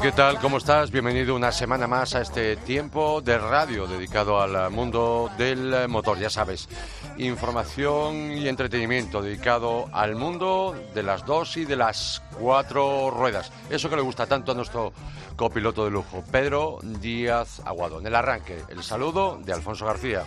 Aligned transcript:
¿Qué 0.00 0.12
tal? 0.12 0.38
¿Cómo 0.38 0.58
estás? 0.58 0.90
Bienvenido 0.90 1.34
una 1.34 1.52
semana 1.52 1.86
más 1.86 2.14
a 2.14 2.20
este 2.20 2.56
tiempo 2.56 3.20
de 3.22 3.38
radio 3.38 3.86
dedicado 3.86 4.40
al 4.40 4.70
mundo 4.70 5.30
del 5.38 5.88
motor, 5.88 6.18
ya 6.18 6.28
sabes. 6.28 6.68
Información 7.16 8.32
y 8.32 8.48
entretenimiento 8.48 9.22
dedicado 9.22 9.88
al 9.92 10.16
mundo 10.16 10.74
de 10.94 11.02
las 11.02 11.24
dos 11.24 11.56
y 11.56 11.64
de 11.64 11.76
las 11.76 12.22
cuatro 12.38 13.10
ruedas. 13.10 13.50
Eso 13.70 13.88
que 13.88 13.96
le 13.96 14.02
gusta 14.02 14.26
tanto 14.26 14.52
a 14.52 14.54
nuestro 14.54 14.92
copiloto 15.36 15.84
de 15.84 15.90
lujo, 15.90 16.22
Pedro 16.30 16.78
Díaz 16.82 17.62
Aguado. 17.64 18.00
En 18.00 18.06
el 18.06 18.14
arranque, 18.14 18.62
el 18.68 18.82
saludo 18.82 19.40
de 19.42 19.52
Alfonso 19.52 19.86
García. 19.86 20.24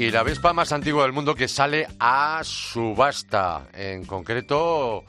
Y 0.00 0.10
la 0.10 0.22
Vespa 0.22 0.54
más 0.54 0.72
antigua 0.72 1.02
del 1.02 1.12
mundo 1.12 1.34
que 1.34 1.46
sale 1.46 1.86
a 1.98 2.40
subasta. 2.42 3.68
En 3.74 4.06
concreto, 4.06 5.04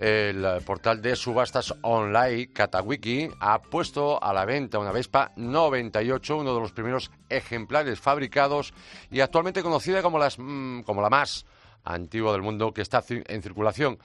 el 0.00 0.44
portal 0.66 1.00
de 1.00 1.14
subastas 1.14 1.72
online, 1.82 2.52
Katawiki, 2.52 3.28
ha 3.38 3.62
puesto 3.62 4.20
a 4.20 4.32
la 4.32 4.44
venta 4.44 4.80
una 4.80 4.90
Vespa 4.90 5.30
98, 5.36 6.38
uno 6.38 6.54
de 6.56 6.60
los 6.60 6.72
primeros 6.72 7.12
ejemplares 7.28 8.00
fabricados 8.00 8.74
y 9.12 9.20
actualmente 9.20 9.62
conocida 9.62 10.02
como, 10.02 10.18
las, 10.18 10.40
mm, 10.40 10.80
como 10.80 11.02
la 11.02 11.08
más 11.08 11.46
antigua 11.84 12.32
del 12.32 12.42
mundo 12.42 12.72
que 12.72 12.82
está 12.82 13.04
en 13.08 13.42
circulación 13.42 13.98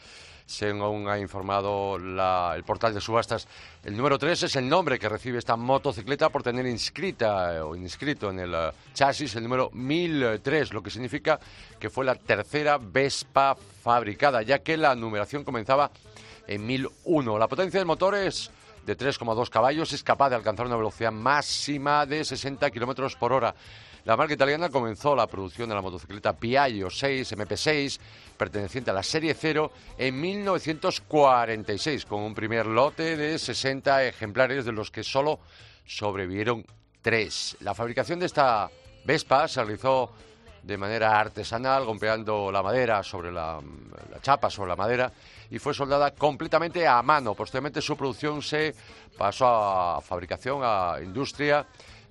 según 0.47 1.09
ha 1.09 1.19
informado 1.19 1.97
el 1.97 2.63
portal 2.63 2.93
de 2.93 3.01
subastas. 3.01 3.47
El 3.83 3.95
número 3.95 4.17
3 4.17 4.43
es 4.43 4.55
el 4.55 4.67
nombre 4.67 4.97
que 4.97 5.09
recibe 5.09 5.37
esta 5.37 5.55
motocicleta 5.57 6.29
por 6.29 6.41
tener 6.41 6.65
inscrita 6.65 7.55
eh, 7.55 7.59
o 7.59 7.75
inscrito 7.75 8.31
en 8.31 8.39
el 8.39 8.53
eh, 8.53 8.71
chasis 8.93 9.35
el 9.35 9.43
número 9.43 9.69
1003, 9.73 10.73
lo 10.73 10.81
que 10.81 10.89
significa 10.89 11.39
que 11.77 11.89
fue 11.89 12.05
la 12.05 12.15
tercera 12.15 12.79
Vespa 12.81 13.55
fabricada, 13.83 14.41
ya 14.41 14.59
que 14.59 14.77
la 14.77 14.95
numeración 14.95 15.43
comenzaba 15.43 15.91
en 16.47 16.65
1001. 16.65 17.37
La 17.37 17.47
potencia 17.47 17.79
del 17.79 17.87
motor 17.87 18.15
es 18.15 18.49
de 18.85 18.97
3,2 18.97 19.49
caballos, 19.49 19.91
es 19.91 20.01
capaz 20.01 20.29
de 20.29 20.37
alcanzar 20.37 20.65
una 20.65 20.77
velocidad 20.77 21.11
máxima 21.11 22.05
de 22.05 22.23
60 22.23 22.71
kilómetros 22.71 23.17
por 23.17 23.33
hora. 23.33 23.53
La 24.07 24.15
marca 24.15 24.35
italiana 24.35 24.69
comenzó 24.69 25.13
la 25.17 25.27
producción 25.27 25.67
de 25.67 25.75
la 25.75 25.81
motocicleta 25.81 26.31
Piaggio 26.31 26.89
6 26.89 27.29
MP6, 27.33 27.99
perteneciente 28.37 28.89
a 28.89 28.93
la 28.93 29.03
serie 29.03 29.33
0, 29.33 29.69
en 29.97 30.21
1946, 30.21 32.05
con 32.05 32.21
un 32.21 32.33
primer 32.33 32.67
lote 32.67 33.17
de 33.17 33.37
60 33.37 34.05
ejemplares, 34.05 34.63
de 34.63 34.71
los 34.71 34.91
que 34.91 35.03
solo 35.03 35.41
sobrevivieron 35.85 36.65
tres. 37.01 37.57
La 37.59 37.75
fabricación 37.75 38.19
de 38.19 38.27
esta 38.27 38.71
Vespa 39.03 39.45
se 39.49 39.61
realizó 39.61 40.13
de 40.63 40.77
manera 40.77 41.19
artesanal, 41.19 41.83
golpeando 41.83 42.49
la 42.49 42.63
madera 42.63 43.03
sobre 43.03 43.29
la, 43.29 43.59
la, 44.09 44.21
chapa, 44.21 44.49
sobre 44.49 44.69
la 44.69 44.77
madera, 44.77 45.11
y 45.49 45.59
fue 45.59 45.73
soldada 45.73 46.11
completamente 46.11 46.87
a 46.87 47.01
mano. 47.01 47.35
Posteriormente 47.35 47.81
su 47.81 47.97
producción 47.97 48.41
se 48.41 48.73
pasó 49.17 49.47
a 49.47 49.99
fabricación, 49.99 50.61
a 50.63 50.95
industria, 51.03 51.67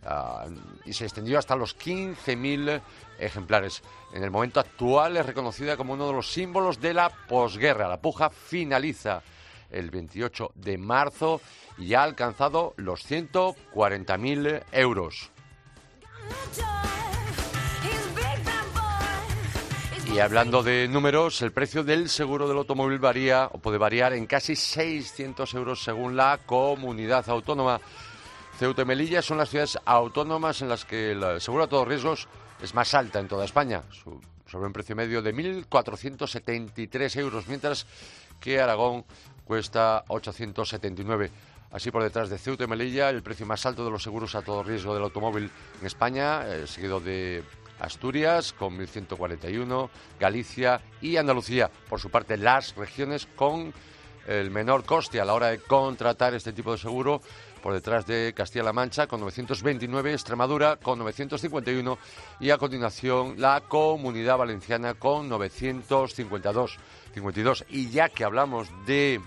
Ah, 0.08 0.46
y 0.84 0.92
se 0.92 1.04
extendió 1.04 1.38
hasta 1.38 1.56
los 1.56 1.76
15.000 1.76 2.80
ejemplares. 3.18 3.82
En 4.12 4.22
el 4.22 4.30
momento 4.30 4.60
actual 4.60 5.16
es 5.16 5.26
reconocida 5.26 5.76
como 5.76 5.94
uno 5.94 6.06
de 6.06 6.12
los 6.12 6.30
símbolos 6.30 6.80
de 6.80 6.94
la 6.94 7.08
posguerra. 7.08 7.88
La 7.88 8.00
puja 8.00 8.30
finaliza 8.30 9.22
el 9.70 9.90
28 9.90 10.52
de 10.54 10.78
marzo 10.78 11.40
y 11.76 11.94
ha 11.94 12.04
alcanzado 12.04 12.74
los 12.76 13.10
140.000 13.10 14.62
euros. 14.70 15.30
Y 20.14 20.20
hablando 20.20 20.62
de 20.62 20.88
números, 20.88 21.42
el 21.42 21.52
precio 21.52 21.82
del 21.82 22.08
seguro 22.08 22.48
del 22.48 22.56
automóvil 22.58 22.98
varía 22.98 23.50
o 23.52 23.58
puede 23.58 23.76
variar 23.76 24.12
en 24.12 24.26
casi 24.26 24.56
600 24.56 25.52
euros 25.54 25.82
según 25.82 26.16
la 26.16 26.38
comunidad 26.46 27.28
autónoma. 27.28 27.80
Ceuta 28.58 28.82
y 28.82 28.84
Melilla 28.86 29.20
son 29.20 29.36
las 29.36 29.50
ciudades 29.50 29.78
autónomas 29.84 30.62
en 30.62 30.70
las 30.70 30.86
que 30.86 31.12
el 31.12 31.40
seguro 31.42 31.64
a 31.64 31.68
todos 31.68 31.86
riesgos 31.86 32.26
es 32.62 32.74
más 32.74 32.94
alta 32.94 33.20
en 33.20 33.28
toda 33.28 33.44
España, 33.44 33.82
sobre 34.46 34.66
un 34.66 34.72
precio 34.72 34.96
medio 34.96 35.20
de 35.20 35.34
1.473 35.34 37.18
euros, 37.18 37.48
mientras 37.48 37.86
que 38.40 38.58
Aragón 38.58 39.04
cuesta 39.44 40.04
879. 40.08 41.30
Así 41.70 41.90
por 41.90 42.02
detrás 42.02 42.30
de 42.30 42.38
Ceuta 42.38 42.64
y 42.64 42.66
Melilla, 42.66 43.10
el 43.10 43.22
precio 43.22 43.44
más 43.44 43.66
alto 43.66 43.84
de 43.84 43.90
los 43.90 44.02
seguros 44.02 44.34
a 44.34 44.40
todo 44.40 44.62
riesgo 44.62 44.94
del 44.94 45.02
automóvil 45.02 45.50
en 45.78 45.86
España, 45.86 46.46
eh, 46.46 46.66
seguido 46.66 46.98
de 46.98 47.44
Asturias 47.78 48.54
con 48.54 48.78
1.141, 48.78 49.90
Galicia 50.18 50.80
y 51.02 51.18
Andalucía. 51.18 51.70
Por 51.90 52.00
su 52.00 52.08
parte, 52.08 52.38
las 52.38 52.74
regiones 52.74 53.26
con 53.36 53.74
el 54.26 54.50
menor 54.50 54.84
coste 54.84 55.20
a 55.20 55.24
la 55.24 55.34
hora 55.34 55.48
de 55.48 55.58
contratar 55.58 56.34
este 56.34 56.52
tipo 56.52 56.72
de 56.72 56.78
seguro 56.78 57.20
por 57.62 57.74
detrás 57.74 58.06
de 58.06 58.32
Castilla-La 58.34 58.72
Mancha 58.72 59.06
con 59.06 59.20
929, 59.20 60.12
Extremadura 60.12 60.76
con 60.76 60.98
951 60.98 61.98
y 62.40 62.50
a 62.50 62.58
continuación 62.58 63.34
la 63.38 63.62
Comunidad 63.62 64.38
Valenciana 64.38 64.94
con 64.94 65.28
952. 65.28 66.78
52. 67.14 67.64
Y 67.70 67.90
ya 67.90 68.08
que 68.08 68.24
hablamos 68.24 68.68
de 68.86 69.20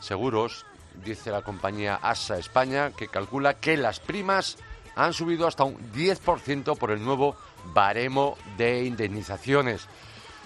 seguros, 0.00 0.64
dice 1.04 1.30
la 1.30 1.42
compañía 1.42 1.96
ASA 1.96 2.38
España 2.38 2.92
que 2.96 3.08
calcula 3.08 3.54
que 3.54 3.76
las 3.76 4.00
primas 4.00 4.56
han 4.96 5.12
subido 5.12 5.46
hasta 5.46 5.64
un 5.64 5.76
10% 5.92 6.76
por 6.78 6.90
el 6.90 7.04
nuevo 7.04 7.36
baremo 7.74 8.36
de 8.56 8.84
indemnizaciones. 8.84 9.86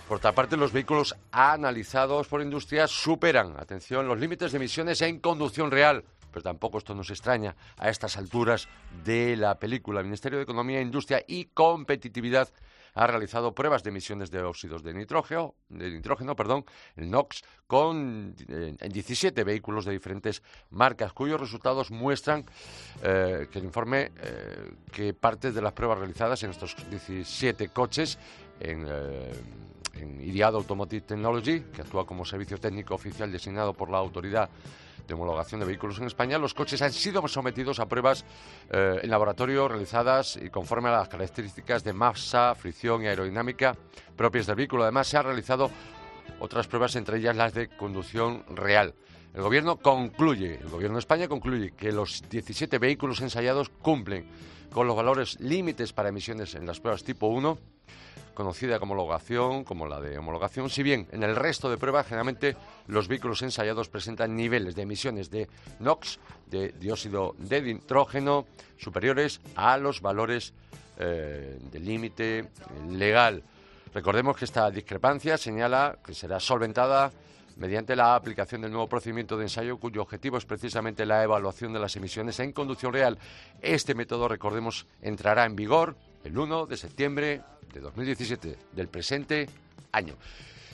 Por 0.08 0.18
otra 0.18 0.32
parte, 0.32 0.56
los 0.56 0.72
vehículos 0.72 1.16
analizados 1.32 2.28
por 2.28 2.42
industria 2.42 2.86
superan, 2.86 3.54
atención, 3.58 4.06
los 4.06 4.18
límites 4.18 4.52
de 4.52 4.58
emisiones 4.58 5.00
en 5.00 5.18
conducción 5.18 5.70
real 5.70 6.04
pero 6.34 6.42
tampoco 6.42 6.78
esto 6.78 6.96
nos 6.96 7.10
extraña 7.10 7.54
a 7.78 7.88
estas 7.88 8.16
alturas 8.16 8.68
de 9.04 9.36
la 9.36 9.56
película. 9.60 10.00
El 10.00 10.06
Ministerio 10.06 10.38
de 10.38 10.42
Economía, 10.42 10.80
Industria 10.80 11.22
y 11.28 11.44
Competitividad 11.44 12.48
ha 12.94 13.06
realizado 13.06 13.54
pruebas 13.54 13.84
de 13.84 13.90
emisiones 13.90 14.32
de 14.32 14.42
óxidos 14.42 14.82
de 14.82 14.94
nitrógeno, 14.94 15.54
de 15.68 15.90
nitrógeno, 15.90 16.34
perdón, 16.34 16.64
el 16.96 17.08
NOx, 17.08 17.42
con 17.68 18.34
eh, 18.48 18.74
en 18.78 18.92
17 18.92 19.44
vehículos 19.44 19.84
de 19.84 19.92
diferentes 19.92 20.42
marcas, 20.70 21.12
cuyos 21.12 21.40
resultados 21.40 21.92
muestran 21.92 22.44
eh, 23.04 23.46
que 23.50 23.60
el 23.60 23.64
informe 23.64 24.10
eh, 24.16 24.72
que 24.90 25.14
parte 25.14 25.52
de 25.52 25.62
las 25.62 25.72
pruebas 25.72 25.98
realizadas 25.98 26.42
en 26.42 26.50
estos 26.50 26.76
17 26.90 27.68
coches 27.68 28.18
en 28.58 28.86
en 30.00 30.20
IDIAD 30.20 30.54
Automotive 30.56 31.02
Technology, 31.02 31.60
que 31.72 31.82
actúa 31.82 32.06
como 32.06 32.24
servicio 32.24 32.58
técnico 32.58 32.94
oficial 32.94 33.30
designado 33.30 33.74
por 33.74 33.90
la 33.90 33.98
autoridad 33.98 34.50
de 35.06 35.14
homologación 35.14 35.60
de 35.60 35.66
vehículos 35.66 35.98
en 35.98 36.06
España, 36.06 36.38
los 36.38 36.54
coches 36.54 36.80
han 36.82 36.92
sido 36.92 37.26
sometidos 37.28 37.80
a 37.80 37.86
pruebas 37.86 38.24
eh, 38.70 39.00
en 39.02 39.10
laboratorio 39.10 39.68
realizadas 39.68 40.36
y 40.36 40.50
conforme 40.50 40.88
a 40.88 40.92
las 40.92 41.08
características 41.08 41.84
de 41.84 41.92
masa, 41.92 42.54
fricción 42.54 43.02
y 43.02 43.06
aerodinámica 43.06 43.76
propias 44.16 44.46
del 44.46 44.56
vehículo. 44.56 44.82
Además, 44.82 45.08
se 45.08 45.16
han 45.16 45.24
realizado 45.24 45.70
otras 46.40 46.66
pruebas, 46.66 46.96
entre 46.96 47.18
ellas 47.18 47.36
las 47.36 47.54
de 47.54 47.68
conducción 47.68 48.44
real. 48.48 48.94
El 49.34 49.42
gobierno 49.42 49.78
concluye, 49.78 50.60
el 50.60 50.68
gobierno 50.68 50.96
de 50.96 51.00
España 51.00 51.28
concluye 51.28 51.72
que 51.72 51.90
los 51.90 52.22
17 52.28 52.78
vehículos 52.78 53.20
ensayados 53.20 53.68
cumplen 53.68 54.26
con 54.72 54.86
los 54.86 54.96
valores 54.96 55.40
límites 55.40 55.92
para 55.92 56.08
emisiones 56.08 56.54
en 56.54 56.66
las 56.66 56.80
pruebas 56.80 57.04
tipo 57.04 57.26
1 57.26 57.58
conocida 58.34 58.78
como 58.78 58.94
homologación, 58.94 59.64
como 59.64 59.86
la 59.86 60.00
de 60.00 60.18
homologación, 60.18 60.68
si 60.68 60.82
bien 60.82 61.06
en 61.12 61.22
el 61.22 61.36
resto 61.36 61.70
de 61.70 61.78
pruebas 61.78 62.06
generalmente 62.06 62.56
los 62.86 63.08
vehículos 63.08 63.42
ensayados 63.42 63.88
presentan 63.88 64.36
niveles 64.36 64.74
de 64.74 64.82
emisiones 64.82 65.30
de 65.30 65.48
NOx, 65.78 66.18
de 66.46 66.72
dióxido 66.72 67.34
de 67.38 67.62
nitrógeno, 67.62 68.46
superiores 68.76 69.40
a 69.56 69.76
los 69.78 70.00
valores 70.00 70.52
eh, 70.98 71.58
del 71.72 71.84
límite 71.84 72.50
legal. 72.90 73.42
Recordemos 73.92 74.36
que 74.36 74.44
esta 74.44 74.70
discrepancia 74.70 75.38
señala 75.38 75.98
que 76.04 76.14
será 76.14 76.40
solventada 76.40 77.12
mediante 77.56 77.94
la 77.94 78.14
aplicación 78.14 78.62
del 78.62 78.72
nuevo 78.72 78.88
procedimiento 78.88 79.36
de 79.36 79.44
ensayo 79.44 79.78
cuyo 79.78 80.02
objetivo 80.02 80.38
es 80.38 80.44
precisamente 80.44 81.06
la 81.06 81.22
evaluación 81.22 81.72
de 81.72 81.78
las 81.78 81.94
emisiones 81.96 82.40
en 82.40 82.52
conducción 82.52 82.92
real. 82.92 83.18
Este 83.60 83.94
método, 83.94 84.28
recordemos, 84.28 84.86
entrará 85.00 85.44
en 85.44 85.56
vigor 85.56 85.96
el 86.24 86.36
1 86.36 86.66
de 86.66 86.76
septiembre 86.76 87.42
de 87.74 87.80
2017, 87.80 88.56
del 88.72 88.88
presente 88.88 89.48
año. 89.92 90.14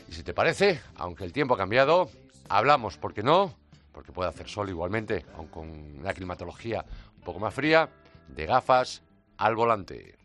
Y 0.08 0.12
si 0.12 0.22
te 0.22 0.34
parece, 0.34 0.80
aunque 0.96 1.24
el 1.24 1.32
tiempo 1.32 1.54
ha 1.54 1.58
cambiado, 1.58 2.10
hablamos, 2.48 2.96
¿por 2.96 3.14
qué 3.14 3.22
no?, 3.22 3.54
porque 3.92 4.12
puede 4.12 4.28
hacer 4.28 4.48
sol 4.48 4.68
igualmente, 4.68 5.24
aun 5.36 5.48
con 5.48 5.68
una 5.70 6.12
climatología 6.12 6.84
un 7.16 7.22
poco 7.22 7.40
más 7.40 7.54
fría, 7.54 7.88
de 8.28 8.46
gafas 8.46 9.02
al 9.36 9.56
volante. 9.56 10.16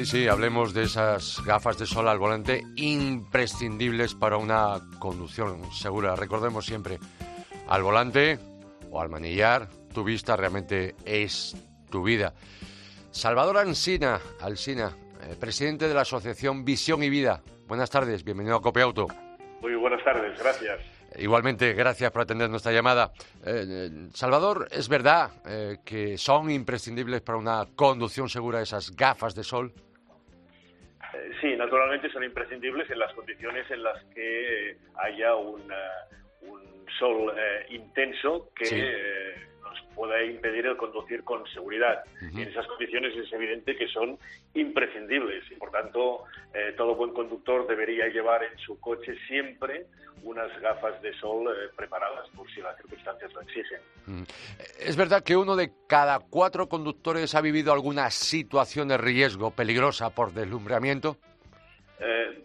Sí, 0.00 0.06
sí, 0.06 0.28
hablemos 0.28 0.72
de 0.72 0.84
esas 0.84 1.44
gafas 1.44 1.76
de 1.76 1.84
sol 1.84 2.08
al 2.08 2.18
volante 2.18 2.64
imprescindibles 2.76 4.14
para 4.14 4.38
una 4.38 4.80
conducción 4.98 5.70
segura. 5.72 6.16
Recordemos 6.16 6.64
siempre, 6.64 6.98
al 7.68 7.82
volante 7.82 8.38
o 8.90 8.98
al 8.98 9.10
manillar, 9.10 9.68
tu 9.92 10.02
vista 10.02 10.38
realmente 10.38 10.94
es 11.04 11.54
tu 11.90 12.02
vida. 12.02 12.32
Salvador 13.10 13.58
Ansina, 13.58 14.18
Alsina, 14.40 14.96
eh, 15.22 15.36
presidente 15.38 15.86
de 15.86 15.92
la 15.92 16.00
Asociación 16.00 16.64
Visión 16.64 17.02
y 17.02 17.10
Vida. 17.10 17.42
Buenas 17.68 17.90
tardes, 17.90 18.24
bienvenido 18.24 18.56
a 18.56 18.62
Cope 18.62 18.80
Auto. 18.80 19.06
Muy 19.60 19.74
buenas 19.74 20.02
tardes, 20.02 20.38
gracias. 20.38 20.80
Igualmente, 21.18 21.74
gracias 21.74 22.10
por 22.10 22.22
atender 22.22 22.48
nuestra 22.48 22.72
llamada. 22.72 23.12
Eh, 23.44 23.66
eh, 23.68 24.08
Salvador, 24.14 24.66
¿es 24.70 24.88
verdad 24.88 25.30
que 25.84 26.16
son 26.16 26.50
imprescindibles 26.50 27.20
para 27.20 27.36
una 27.36 27.66
conducción 27.76 28.30
segura 28.30 28.62
esas 28.62 28.96
gafas 28.96 29.34
de 29.34 29.44
sol? 29.44 29.74
Sí, 31.40 31.56
naturalmente 31.56 32.10
son 32.10 32.24
imprescindibles 32.24 32.90
en 32.90 32.98
las 32.98 33.12
condiciones 33.14 33.70
en 33.70 33.82
las 33.82 34.02
que 34.14 34.76
haya 34.96 35.34
un 35.34 35.72
sol 36.98 37.32
intenso 37.70 38.50
que 38.54 39.34
nos 39.70 39.80
pueda 39.94 40.22
impedir 40.24 40.66
el 40.66 40.76
conducir 40.76 41.22
con 41.24 41.46
seguridad. 41.48 42.02
Y 42.32 42.42
en 42.42 42.48
esas 42.48 42.66
condiciones 42.66 43.16
es 43.16 43.32
evidente 43.32 43.76
que 43.76 43.88
son 43.88 44.18
imprescindibles 44.54 45.44
y, 45.50 45.54
por 45.54 45.70
tanto, 45.70 46.24
eh, 46.52 46.74
todo 46.76 46.94
buen 46.94 47.12
conductor 47.12 47.66
debería 47.66 48.08
llevar 48.08 48.42
en 48.44 48.58
su 48.58 48.78
coche 48.80 49.14
siempre 49.26 49.86
unas 50.22 50.48
gafas 50.60 51.00
de 51.02 51.14
sol 51.14 51.48
eh, 51.48 51.70
preparadas 51.76 52.28
por 52.30 52.50
si 52.52 52.60
las 52.60 52.76
circunstancias 52.76 53.32
lo 53.32 53.40
exigen. 53.42 53.80
Es 54.78 54.96
verdad 54.96 55.22
que 55.22 55.36
uno 55.36 55.56
de 55.56 55.70
cada 55.86 56.18
cuatro 56.18 56.68
conductores 56.68 57.34
ha 57.34 57.40
vivido 57.40 57.72
alguna 57.72 58.10
situación 58.10 58.88
de 58.88 58.98
riesgo 58.98 59.50
peligrosa 59.50 60.10
por 60.10 60.32
deslumbramiento. 60.32 61.16
Eh, 62.00 62.44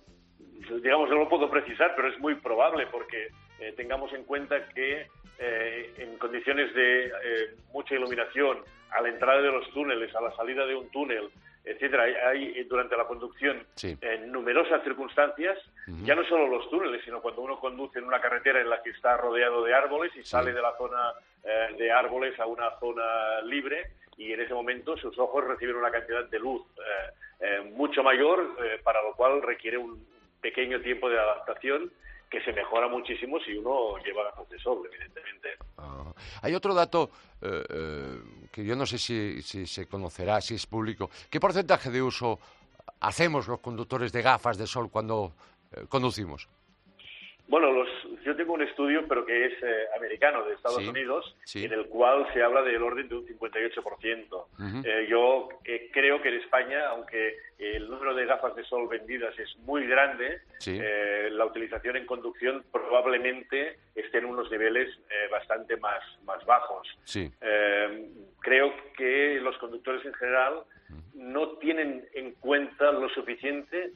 digamos, 0.82 1.10
no 1.10 1.16
lo 1.16 1.30
puedo 1.30 1.50
precisar, 1.50 1.94
pero 1.96 2.10
es 2.10 2.20
muy 2.20 2.36
probable 2.36 2.88
porque 2.88 3.30
tengamos 3.76 4.12
en 4.14 4.24
cuenta 4.24 4.68
que 4.70 5.08
eh, 5.38 5.94
en 5.98 6.18
condiciones 6.18 6.74
de 6.74 7.08
eh, 7.08 7.56
mucha 7.74 7.94
iluminación, 7.94 8.60
a 8.92 9.02
la 9.02 9.10
entrada 9.10 9.42
de 9.42 9.52
los 9.52 9.70
túneles, 9.72 10.16
a 10.16 10.22
la 10.22 10.34
salida 10.34 10.66
de 10.66 10.76
un 10.76 10.90
túnel, 10.92 11.30
etcétera. 11.66 12.06
Hay, 12.30 12.54
eh, 12.56 12.66
durante 12.70 12.96
la 12.96 13.04
conducción 13.04 13.66
en 13.82 14.32
numerosas 14.32 14.82
circunstancias, 14.84 15.58
ya 16.04 16.16
no 16.16 16.24
solo 16.24 16.48
los 16.48 16.70
túneles, 16.70 17.04
sino 17.04 17.22
cuando 17.22 17.42
uno 17.42 17.60
conduce 17.60 18.00
en 18.00 18.06
una 18.06 18.22
carretera 18.22 18.62
en 18.62 18.70
la 18.70 18.82
que 18.82 18.92
está 18.92 19.18
rodeado 19.18 19.66
de 19.66 19.74
árboles 19.74 20.16
y 20.16 20.24
sale 20.24 20.54
de 20.54 20.62
la 20.62 20.78
zona 20.78 21.14
de 21.78 21.92
árboles 21.92 22.40
a 22.40 22.46
una 22.46 22.72
zona 22.80 23.42
libre 23.42 23.88
y 24.18 24.32
en 24.32 24.40
ese 24.40 24.54
momento 24.54 24.96
sus 24.98 25.18
ojos 25.20 25.44
reciben 25.44 25.76
una 25.76 25.92
cantidad 25.92 26.24
de 26.24 26.40
luz 26.40 26.64
mucho 27.74 28.02
mayor, 28.04 28.56
para 28.84 29.04
lo 29.04 29.14
cual 29.16 29.42
requiere 29.42 29.78
un 29.78 30.08
pequeño 30.42 30.80
tiempo 30.82 31.10
de 31.10 31.20
adaptación 31.20 31.92
que 32.30 32.42
se 32.42 32.52
mejora 32.54 32.88
muchísimo 32.88 33.40
si 33.40 33.56
uno 33.58 33.98
lleva 34.04 34.24
gafas 34.24 34.50
de 34.50 34.60
sol, 34.60 34.88
evidentemente. 34.92 35.50
Ah. 35.78 36.14
Hay 36.42 36.54
otro 36.54 36.74
dato 36.74 37.12
eh, 37.42 37.64
eh, 37.70 38.20
que 38.52 38.64
yo 38.64 38.76
no 38.76 38.86
sé 38.86 38.98
si, 38.98 39.42
si 39.42 39.66
se 39.66 39.88
conocerá, 39.88 40.42
si 40.42 40.56
es 40.56 40.66
público. 40.66 41.10
¿Qué 41.30 41.40
porcentaje 41.40 41.90
de 41.90 42.02
uso 42.02 42.40
hacemos 43.00 43.48
los 43.48 43.60
conductores 43.60 44.12
de 44.12 44.22
gafas 44.22 44.58
de 44.58 44.68
sol 44.68 44.90
cuando 44.90 45.34
eh, 45.72 45.86
conducimos? 45.88 46.48
Bueno, 47.48 47.72
los, 47.72 47.88
yo 48.24 48.36
tengo 48.36 48.54
un 48.54 48.64
estudio, 48.64 49.08
pero 49.08 49.24
que 49.26 49.46
es 49.46 49.54
eh, 49.62 49.86
americano, 49.96 50.44
de 50.46 50.56
Estados 50.56 50.86
Unidos, 50.88 51.36
en 51.54 51.72
el 51.74 51.86
cual 51.86 52.28
se 52.34 52.42
habla 52.42 52.64
del 52.64 52.82
orden 52.82 53.08
de 53.08 53.16
un 53.16 53.28
58%. 53.28 54.84
eh, 54.84 55.06
yo 55.08 55.50
eh, 55.64 55.90
creo 55.94 56.22
que 56.22 56.30
en 56.30 56.36
España, 56.36 56.88
aunque 56.90 57.38
el 57.60 57.88
número 57.90 58.16
de 58.16 58.26
gafas 58.26 58.56
de 58.56 58.64
sol 58.64 58.88
vendidas 58.88 59.38
es 59.38 59.56
muy 59.60 59.86
grande, 59.86 60.42
eh, 60.82 61.30
la 61.32 61.46
utilización 61.46 61.98
en 61.98 62.06
conducción 62.08 62.64
probablemente 62.72 63.78
esté 63.94 64.18
en 64.18 64.26
unos 64.26 64.50
niveles 64.50 64.90
eh, 65.10 65.28
bastante 65.32 65.78
más, 65.78 66.02
más 66.24 66.44
bajos. 66.46 66.88
creo 68.40 68.74
que 68.98 69.40
los 69.42 69.58
conductores 69.58 70.06
en 70.06 70.14
general 70.16 70.64
no 71.14 71.50
tienen 71.58 72.08
en 72.14 72.34
cuenta 72.34 72.92
lo 72.92 73.10
suficiente 73.10 73.92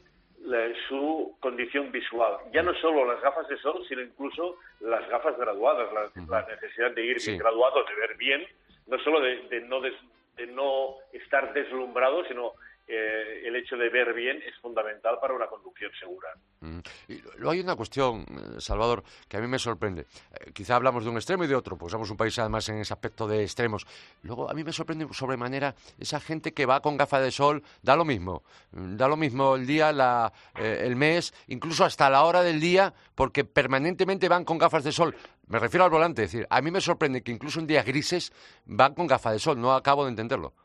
su 0.87 1.35
condición 1.39 1.91
visual. 1.91 2.37
Ya 2.53 2.63
no 2.63 2.73
solo 2.75 3.05
las 3.05 3.21
gafas 3.21 3.47
de 3.47 3.57
sol, 3.57 3.83
sino 3.87 4.01
incluso 4.01 4.57
las 4.79 5.07
gafas 5.09 5.37
graduadas, 5.37 5.89
la, 6.27 6.41
necesidad 6.47 6.91
de 6.91 7.05
ir 7.05 7.17
graduado, 7.37 7.83
de 7.83 7.95
ver 7.95 8.17
bien, 8.17 8.45
no 8.87 8.97
solo 8.99 9.21
de, 9.21 9.61
no, 9.61 9.81
de 9.81 10.47
no 10.47 10.95
estar 11.13 11.53
deslumbrado, 11.53 12.23
sino 12.25 12.53
eh, 12.91 13.43
el 13.45 13.55
hecho 13.55 13.77
de 13.77 13.87
ver 13.89 14.15
bien 14.15 14.41
es 14.41 14.55
fundamental 14.59 15.19
para 15.21 15.35
una 15.35 15.45
conducción 15.45 15.91
segura. 15.99 16.29
Mm. 16.61 16.79
Y 17.07 17.21
luego 17.37 17.51
hay 17.51 17.59
una 17.59 17.75
cuestión, 17.75 18.21
eh, 18.21 18.59
Salvador, 18.59 19.03
que 19.27 19.37
a 19.37 19.39
mí 19.39 19.47
me 19.47 19.59
sorprende. 19.59 20.07
Eh, 20.33 20.51
quizá 20.53 20.75
hablamos 20.75 21.03
de 21.03 21.11
un 21.11 21.17
extremo 21.17 21.43
y 21.43 21.47
de 21.47 21.53
otro, 21.53 21.77
porque 21.77 21.91
somos 21.91 22.09
un 22.09 22.17
país 22.17 22.39
además 22.39 22.67
en 22.69 22.79
ese 22.79 22.91
aspecto 22.91 23.27
de 23.27 23.43
extremos. 23.43 23.85
Luego 24.23 24.49
a 24.49 24.55
mí 24.55 24.63
me 24.63 24.73
sorprende 24.73 25.07
sobremanera 25.11 25.75
esa 25.99 26.19
gente 26.19 26.51
que 26.51 26.65
va 26.65 26.81
con 26.81 26.97
gafas 26.97 27.21
de 27.21 27.29
sol, 27.29 27.61
da 27.83 27.95
lo 27.95 28.05
mismo, 28.05 28.41
mm, 28.71 28.95
da 28.97 29.07
lo 29.07 29.17
mismo 29.17 29.55
el 29.55 29.67
día, 29.67 29.91
la, 29.91 30.33
el 30.55 30.95
mes, 30.95 31.31
incluso 31.45 31.85
hasta 31.85 32.09
la 32.09 32.23
hora 32.23 32.41
del 32.41 32.59
día, 32.59 32.91
porque 33.13 33.45
permanentemente 33.45 34.27
van 34.27 34.45
con 34.45 34.57
gafas 34.57 34.83
de 34.83 34.91
sol. 34.91 35.15
Me 35.45 35.59
refiero 35.59 35.83
al 35.83 35.91
volante, 35.91 36.23
es 36.23 36.31
decir, 36.31 36.47
a 36.49 36.59
mí 36.59 36.71
me 36.71 36.81
sorprende 36.81 37.21
que 37.21 37.31
incluso 37.31 37.59
en 37.59 37.67
días 37.67 37.85
grises 37.85 38.33
van 38.65 38.95
con 38.95 39.05
gafas 39.05 39.33
de 39.33 39.39
sol, 39.39 39.61
no 39.61 39.73
acabo 39.73 40.05
de 40.05 40.09
entenderlo 40.09 40.55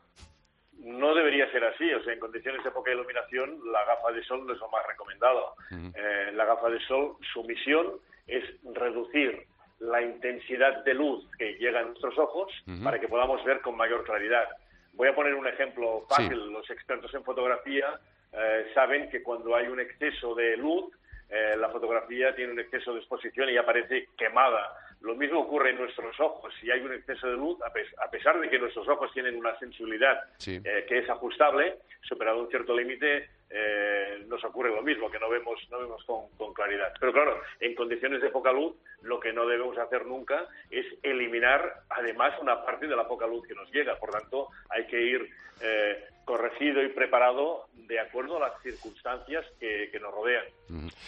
no 0.85 1.15
debería 1.15 1.51
ser 1.51 1.63
así. 1.65 1.91
O 1.93 2.03
sea, 2.03 2.13
en 2.13 2.19
condiciones 2.19 2.63
de 2.63 2.71
poca 2.71 2.91
iluminación, 2.91 3.59
la 3.71 3.83
gafa 3.85 4.11
de 4.11 4.23
sol 4.23 4.45
no 4.45 4.53
es 4.53 4.59
lo 4.59 4.69
más 4.69 4.85
recomendado. 4.87 5.55
Eh, 5.71 6.31
la 6.33 6.45
gafa 6.45 6.69
de 6.69 6.79
sol, 6.81 7.17
su 7.33 7.43
misión 7.43 7.93
es 8.27 8.43
reducir 8.73 9.47
la 9.79 10.01
intensidad 10.01 10.83
de 10.83 10.93
luz 10.93 11.27
que 11.37 11.55
llega 11.55 11.79
a 11.79 11.83
nuestros 11.83 12.17
ojos 12.17 12.51
para 12.83 12.99
que 12.99 13.07
podamos 13.07 13.43
ver 13.43 13.61
con 13.61 13.75
mayor 13.75 14.03
claridad. 14.03 14.47
Voy 14.93 15.09
a 15.09 15.15
poner 15.15 15.33
un 15.33 15.47
ejemplo 15.47 16.05
fácil. 16.07 16.51
Los 16.51 16.69
expertos 16.69 17.13
en 17.13 17.23
fotografía 17.23 17.99
eh, 18.31 18.71
saben 18.73 19.09
que 19.09 19.21
cuando 19.21 19.55
hay 19.55 19.67
un 19.67 19.79
exceso 19.79 20.33
de 20.35 20.55
luz, 20.55 20.93
eh, 21.29 21.55
la 21.57 21.69
fotografía 21.69 22.33
tiene 22.35 22.53
un 22.53 22.59
exceso 22.59 22.93
de 22.93 22.99
exposición 22.99 23.49
y 23.49 23.57
aparece 23.57 24.09
quemada. 24.17 24.77
Lo 25.05 25.13
mismo 25.13 25.41
ocurre 25.41 25.69
en 25.69 25.77
nuestros 25.77 26.19
ojos. 26.19 26.51
Si 26.59 26.71
hay 26.71 26.81
un 26.81 26.91
exceso 26.91 27.27
de 27.27 27.37
luz, 27.37 27.59
a, 27.61 28.09
pesar 28.09 28.39
de 28.39 28.49
que 28.49 28.57
nuestros 28.57 28.87
ojos 28.87 29.13
tienen 29.13 29.35
una 29.35 29.55
sensibilidad 29.59 30.19
eh, 30.47 30.83
que 30.89 30.97
es 30.97 31.07
ajustable, 31.07 31.77
superado 32.01 32.39
un 32.39 32.49
cierto 32.49 32.75
límite, 32.75 33.29
eh, 33.51 34.25
nos 34.25 34.43
ocurre 34.43 34.71
lo 34.71 34.81
mismo, 34.81 35.11
que 35.11 35.19
no 35.19 35.29
vemos, 35.29 35.59
no 35.69 35.77
vemos 35.77 36.03
con, 36.05 36.53
claridad. 36.55 36.91
Pero 36.99 37.13
claro, 37.13 37.39
en 37.59 37.75
condiciones 37.75 38.19
de 38.19 38.31
poca 38.31 38.51
luz, 38.51 38.73
lo 39.03 39.19
que 39.19 39.31
no 39.31 39.45
debemos 39.45 39.77
hacer 39.77 40.07
nunca 40.07 40.47
es 40.71 40.87
eliminar, 41.03 41.83
además, 41.87 42.33
una 42.41 42.65
parte 42.65 42.87
de 42.87 42.95
la 42.95 43.07
poca 43.07 43.27
luz 43.27 43.47
que 43.47 43.53
nos 43.53 43.71
llega. 43.71 43.99
Por 43.99 44.09
tanto, 44.09 44.47
hay 44.69 44.87
que 44.87 44.99
ir 44.99 45.29
eh, 45.61 46.03
corregido 46.25 46.81
y 46.81 46.89
preparado 46.89 47.67
de 47.75 47.99
acuerdo 47.99 48.37
a 48.37 48.49
las 48.49 48.61
circunstancias 48.63 49.45
que, 49.59 49.99
nos 50.01 50.11
rodean. 50.11 50.45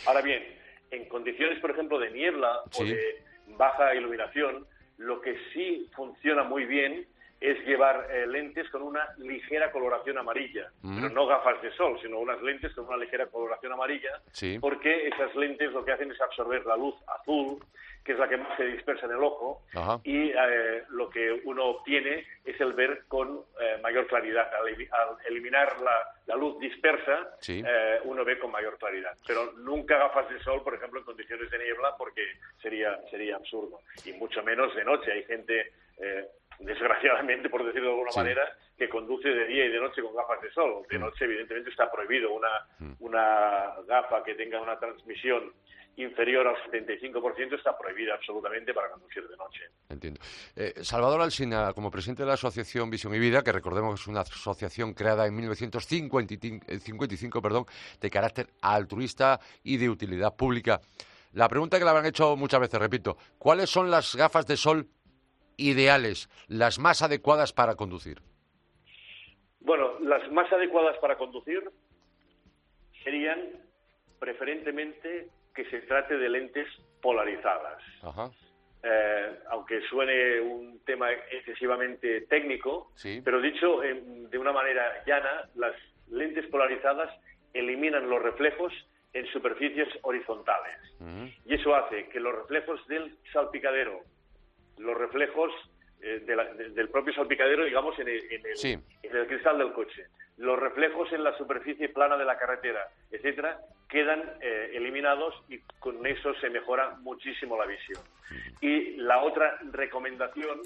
Ahora 0.05 0.21
bien, 0.21 0.43
en 0.91 1.09
condiciones, 1.09 1.59
por 1.59 1.71
ejemplo, 1.71 1.97
de 1.97 2.11
niebla 2.11 2.61
o 2.79 2.83
de 2.83 3.26
baja 3.57 3.95
iluminación, 3.95 4.65
lo 4.97 5.21
que 5.21 5.37
sí 5.53 5.89
funciona 5.95 6.43
muy 6.43 6.65
bien 6.65 7.07
es 7.39 7.59
llevar 7.65 8.07
eh, 8.11 8.25
lentes 8.25 8.69
con 8.69 8.81
una 8.81 9.07
ligera 9.17 9.71
coloración 9.71 10.17
amarilla, 10.17 10.71
pero 10.81 11.09
no 11.09 11.27
gafas 11.27 11.61
de 11.61 11.71
sol, 11.73 11.99
sino 12.01 12.19
unas 12.19 12.41
lentes 12.41 12.73
con 12.73 12.87
una 12.87 12.97
ligera 12.97 13.27
coloración 13.27 13.73
amarilla, 13.73 14.21
porque 14.59 15.07
esas 15.07 15.35
lentes 15.35 15.71
lo 15.71 15.85
que 15.85 15.91
hacen 15.91 16.11
es 16.11 16.19
absorber 16.19 16.65
la 16.65 16.75
luz 16.75 16.95
azul, 17.07 17.63
que 18.03 18.13
es 18.13 18.19
la 18.19 18.29
que 18.29 18.37
más 18.37 18.55
se 18.57 18.65
dispersa 18.65 19.05
en 19.05 19.11
el 19.11 19.23
ojo, 19.23 19.61
y 20.03 20.29
eh, 20.29 20.83
lo 20.89 21.09
que 21.09 21.41
uno 21.43 21.65
obtiene 21.65 22.25
es 22.43 22.59
el 22.59 22.73
ver 22.73 23.03
con 23.07 23.41
eh, 23.59 23.77
mayor 23.83 24.07
claridad. 24.07 24.49
Al, 24.55 24.67
eliminar 25.27 25.75
la, 25.81 26.35
luz 26.35 26.57
dispersa, 26.59 27.35
uno 28.03 28.23
ve 28.23 28.39
con 28.39 28.51
mayor 28.51 28.77
claridad. 28.77 29.15
Pero 29.27 29.51
nunca 29.57 29.97
gafas 29.97 30.29
de 30.29 30.39
sol, 30.39 30.63
por 30.63 30.73
ejemplo, 30.75 30.99
en 30.99 31.05
condiciones 31.05 31.51
de 31.51 31.59
niebla, 31.59 31.95
porque 31.97 32.23
sería, 32.61 32.97
sería 33.09 33.35
absurdo. 33.35 33.81
Y 34.05 34.13
mucho 34.13 34.41
menos 34.43 34.73
de 34.75 34.85
noche. 34.85 35.11
Hay 35.11 35.23
gente 35.23 35.71
desgraciadamente, 36.59 37.49
por 37.49 37.65
decirlo 37.65 37.89
de 37.89 37.93
alguna 37.93 38.11
manera, 38.15 38.57
que 38.77 38.89
conduce 38.89 39.29
de 39.29 39.45
día 39.45 39.65
y 39.65 39.69
de 39.69 39.79
noche 39.79 40.01
con 40.01 40.15
gafas 40.15 40.41
de 40.41 40.51
sol. 40.51 40.83
De 40.89 40.97
mm. 40.97 41.01
noche, 41.01 41.25
evidentemente, 41.25 41.69
está 41.69 41.91
prohibido 41.91 42.33
una, 42.33 42.49
mm. 42.79 42.93
una 42.99 43.73
gafa 43.87 44.23
que 44.23 44.35
tenga 44.35 44.61
una 44.61 44.79
transmisión 44.79 45.53
inferior 45.97 46.47
al 46.47 46.55
75% 46.71 47.55
está 47.55 47.77
prohibida 47.77 48.13
absolutamente 48.13 48.73
para 48.73 48.89
conducir 48.91 49.27
de 49.27 49.35
noche. 49.35 49.63
Entiendo. 49.89 50.21
Eh, 50.55 50.73
Salvador 50.83 51.21
Alsina, 51.21 51.73
como 51.73 51.89
presidente 51.89 52.23
de 52.23 52.27
la 52.27 52.35
Asociación 52.35 52.89
Visión 52.89 53.13
y 53.15 53.19
Vida, 53.19 53.43
que 53.43 53.51
recordemos 53.51 53.95
que 53.95 54.01
es 54.01 54.07
una 54.07 54.21
asociación 54.21 54.93
creada 54.93 55.25
en 55.25 55.35
1955 55.35 57.41
perdón, 57.41 57.65
de 57.99 58.09
carácter 58.09 58.47
altruista 58.61 59.39
y 59.63 59.77
de 59.77 59.89
utilidad 59.89 60.35
pública. 60.35 60.79
La 61.33 61.49
pregunta 61.49 61.77
que 61.77 61.83
le 61.83 61.89
habrán 61.89 62.05
hecho 62.05 62.35
muchas 62.35 62.61
veces, 62.61 62.79
repito, 62.79 63.17
¿cuáles 63.37 63.69
son 63.69 63.91
las 63.91 64.15
gafas 64.15 64.45
de 64.45 64.55
sol 64.55 64.87
ideales, 65.57 66.29
las 66.47 66.79
más 66.79 67.01
adecuadas 67.01 67.53
para 67.53 67.75
conducir? 67.75 68.21
Bueno, 69.59 69.99
las 69.99 70.31
más 70.31 70.51
adecuadas 70.53 70.97
para 70.99 71.17
conducir 71.17 71.69
serían 73.03 73.39
preferentemente 74.19 75.27
que 75.53 75.65
se 75.69 75.81
trate 75.81 76.17
de 76.17 76.29
lentes 76.29 76.67
polarizadas. 77.01 77.81
Eh, 78.83 79.39
aunque 79.49 79.81
suene 79.89 80.39
un 80.39 80.79
tema 80.85 81.11
excesivamente 81.11 82.21
técnico, 82.21 82.91
pero 83.23 83.41
dicho 83.41 83.79
de 83.81 84.37
una 84.37 84.53
manera 84.53 85.03
llana, 85.05 85.49
las 85.55 85.73
lentes 86.09 86.45
polarizadas 86.47 87.09
eliminan 87.53 88.09
los 88.09 88.21
reflejos 88.21 88.71
en 89.13 89.25
superficies 89.27 89.87
horizontales. 90.03 90.77
Y 91.45 91.55
eso 91.55 91.75
hace 91.75 92.07
que 92.09 92.19
los 92.19 92.35
reflejos 92.35 92.85
del 92.87 93.17
salpicadero, 93.33 94.03
los 94.77 94.97
reflejos 94.97 95.51
eh, 96.01 96.21
del 96.73 96.89
propio 96.89 97.13
salpicadero, 97.13 97.65
digamos, 97.65 97.97
en 97.99 98.07
el, 98.07 98.23
en 98.31 99.15
el 99.15 99.27
cristal 99.27 99.57
del 99.57 99.73
coche, 99.73 100.05
los 100.37 100.59
reflejos 100.59 101.11
en 101.13 101.23
la 101.23 101.35
superficie 101.37 101.89
plana 101.89 102.15
de 102.17 102.25
la 102.25 102.37
carretera, 102.37 102.87
etcétera, 103.11 103.59
quedan 103.89 104.21
eh, 104.41 104.71
eliminados 104.73 105.33
y 105.49 105.59
con 105.79 106.05
eso 106.05 106.33
se 106.35 106.49
mejora 106.49 106.95
muchísimo 107.01 107.57
la 107.57 107.65
visión. 107.65 108.01
Y 108.61 108.97
la 108.97 109.23
otra 109.23 109.57
recomendación 109.71 110.61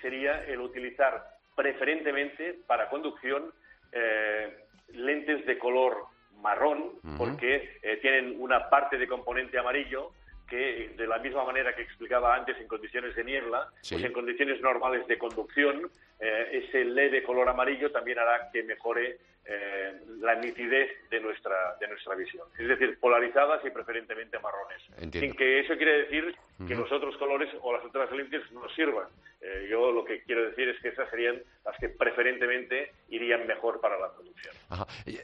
sería 0.00 0.44
el 0.46 0.60
utilizar 0.60 1.22
preferentemente 1.54 2.58
para 2.66 2.88
conducción 2.88 3.52
eh, 3.92 4.56
lentes 4.94 5.46
de 5.46 5.58
color 5.58 6.06
marrón, 6.40 6.94
porque 7.16 7.78
eh, 7.82 7.98
tienen 7.98 8.34
una 8.38 8.68
parte 8.68 8.98
de 8.98 9.06
componente 9.06 9.58
amarillo 9.58 10.10
que 10.52 10.92
de 10.98 11.06
la 11.06 11.16
misma 11.18 11.44
manera 11.44 11.74
que 11.74 11.80
explicaba 11.80 12.34
antes 12.34 12.58
en 12.58 12.68
condiciones 12.68 13.16
de 13.16 13.24
niebla, 13.24 13.70
pues 13.88 14.04
en 14.04 14.12
condiciones 14.12 14.60
normales 14.60 15.06
de 15.06 15.16
conducción, 15.16 15.90
ese 16.20 16.84
leve 16.84 17.22
color 17.22 17.48
amarillo 17.48 17.90
también 17.90 18.18
hará 18.18 18.50
que 18.52 18.62
mejore 18.62 19.16
eh, 19.44 19.92
la 20.20 20.36
nitidez 20.36 20.90
de 21.10 21.20
nuestra, 21.20 21.76
de 21.80 21.88
nuestra 21.88 22.14
visión. 22.14 22.46
Es 22.56 22.68
decir, 22.68 22.96
polarizadas 23.00 23.64
y 23.64 23.70
preferentemente 23.70 24.38
marrones. 24.38 24.80
Sin 25.12 25.34
que 25.34 25.60
eso 25.60 25.74
quiere 25.76 26.02
decir 26.02 26.36
que 26.68 26.76
los 26.76 26.92
otros 26.92 27.16
colores 27.16 27.48
o 27.60 27.72
las 27.72 27.84
otras 27.84 28.12
lentes 28.12 28.42
no 28.52 28.68
sirvan. 28.68 29.08
Eh, 29.40 29.66
yo 29.68 29.90
lo 29.90 30.04
que 30.04 30.22
quiero 30.22 30.48
decir 30.48 30.68
es 30.68 30.80
que 30.80 30.90
esas 30.90 31.10
serían 31.10 31.42
las 31.64 31.76
que 31.78 31.88
preferentemente 31.88 32.92
irían 33.08 33.44
mejor 33.48 33.80
para 33.80 33.98
la 33.98 34.10
conducción. 34.10 34.54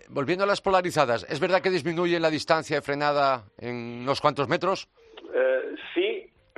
Volviendo 0.08 0.42
a 0.42 0.48
las 0.48 0.60
polarizadas, 0.60 1.24
¿es 1.30 1.38
verdad 1.38 1.62
que 1.62 1.70
disminuye 1.70 2.18
la 2.18 2.30
distancia 2.30 2.76
de 2.76 2.82
frenada 2.82 3.44
en 3.58 4.00
unos 4.02 4.20
cuantos 4.20 4.48
metros? 4.48 4.88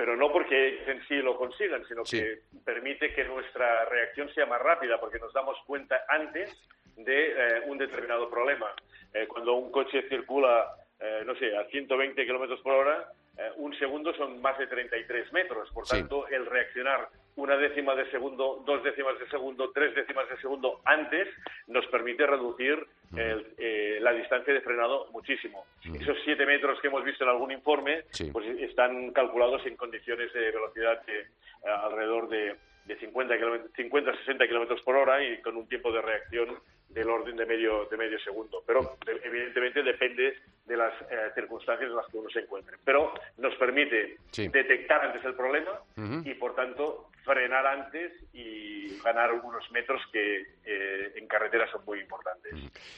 Eh, 0.01 0.05
pero 0.05 0.15
no 0.17 0.31
porque 0.31 0.83
en 0.87 1.05
sí 1.07 1.15
lo 1.17 1.37
consigan, 1.37 1.85
sino 1.87 2.03
que 2.03 2.39
permite 2.65 3.13
que 3.13 3.23
nuestra 3.25 3.85
reacción 3.85 4.33
sea 4.33 4.45
más 4.45 4.61
rápida, 4.61 4.99
porque 4.99 5.19
nos 5.19 5.33
damos 5.33 5.57
cuenta 5.65 6.05
antes 6.07 6.49
de 6.95 7.31
eh, 7.31 7.61
un 7.67 7.77
determinado 7.77 8.29
problema. 8.29 8.73
Eh, 9.13 9.27
cuando 9.27 9.53
un 9.53 9.71
coche 9.71 10.07
circula, 10.09 10.75
eh, 10.99 11.23
no 11.25 11.35
sé, 11.35 11.55
a 11.55 11.65
120 11.65 12.25
kilómetros 12.25 12.59
por 12.61 12.73
hora, 12.73 13.11
un 13.57 13.73
segundo 13.79 14.13
son 14.13 14.39
más 14.39 14.57
de 14.59 14.67
33 14.67 15.33
metros. 15.33 15.69
Por 15.71 15.87
tanto, 15.87 16.27
el 16.27 16.45
reaccionar 16.45 17.07
una 17.35 17.55
décima 17.57 17.95
de 17.95 18.09
segundo, 18.11 18.63
dos 18.65 18.83
décimas 18.83 19.17
de 19.19 19.27
segundo, 19.29 19.71
tres 19.71 19.95
décimas 19.95 20.29
de 20.29 20.37
segundo 20.37 20.81
antes 20.85 21.27
nos 21.67 21.85
permite 21.87 22.25
reducir 22.27 22.85
la 23.13 24.13
distancia 24.13 24.53
de 24.53 24.61
frenado 24.61 25.07
muchísimo. 25.11 25.65
Esos 25.83 26.17
siete 26.23 26.45
metros 26.45 26.79
que 26.79 26.87
hemos 26.87 27.03
visto 27.03 27.23
en 27.23 27.29
algún 27.29 27.51
informe 27.51 28.03
pues 28.31 28.47
están 28.59 29.11
calculados 29.11 29.65
en 29.65 29.75
condiciones 29.75 30.31
de 30.33 30.51
velocidad 30.51 31.01
de 31.05 31.27
alrededor 31.63 32.29
de, 32.29 32.55
de 32.85 32.95
50, 32.97 33.35
50 33.75 34.17
60 34.17 34.47
kilómetros 34.47 34.81
por 34.81 34.95
hora 34.95 35.23
y 35.23 35.41
con 35.41 35.57
un 35.57 35.67
tiempo 35.67 35.91
de 35.91 36.01
reacción 36.01 36.57
del 36.93 37.09
orden 37.09 37.35
de 37.35 37.45
medio, 37.45 37.85
de 37.85 37.97
medio 37.97 38.19
segundo. 38.19 38.63
Pero 38.65 38.97
evidentemente 39.23 39.83
depende 39.83 40.37
de 40.65 40.77
las 40.77 40.93
eh, 41.09 41.31
circunstancias 41.35 41.89
en 41.89 41.95
las 41.95 42.07
que 42.07 42.17
uno 42.17 42.29
se 42.29 42.39
encuentre. 42.39 42.77
Pero 42.83 43.13
nos 43.37 43.55
permite 43.55 44.17
detectar 44.31 45.05
antes 45.05 45.23
el 45.25 45.35
problema 45.35 45.81
y, 46.23 46.33
por 46.35 46.55
tanto, 46.55 47.09
frenar 47.23 47.65
antes 47.65 48.13
y 48.33 48.99
ganar 48.99 49.31
unos 49.33 49.69
metros 49.71 50.01
que 50.11 50.41
eh, 50.63 51.13
en 51.15 51.27
carretera 51.27 51.69
son 51.71 51.83
muy 51.85 51.99
importantes. 51.99 52.53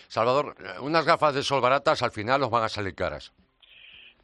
Salvador, 0.08 0.56
unas 0.82 1.06
gafas 1.06 1.36
de 1.36 1.44
sol 1.44 1.62
baratas 1.62 2.02
al 2.04 2.12
final 2.12 2.42
nos 2.42 2.50
van 2.50 2.64
a 2.64 2.70
salir 2.70 2.96
caras. 2.96 3.34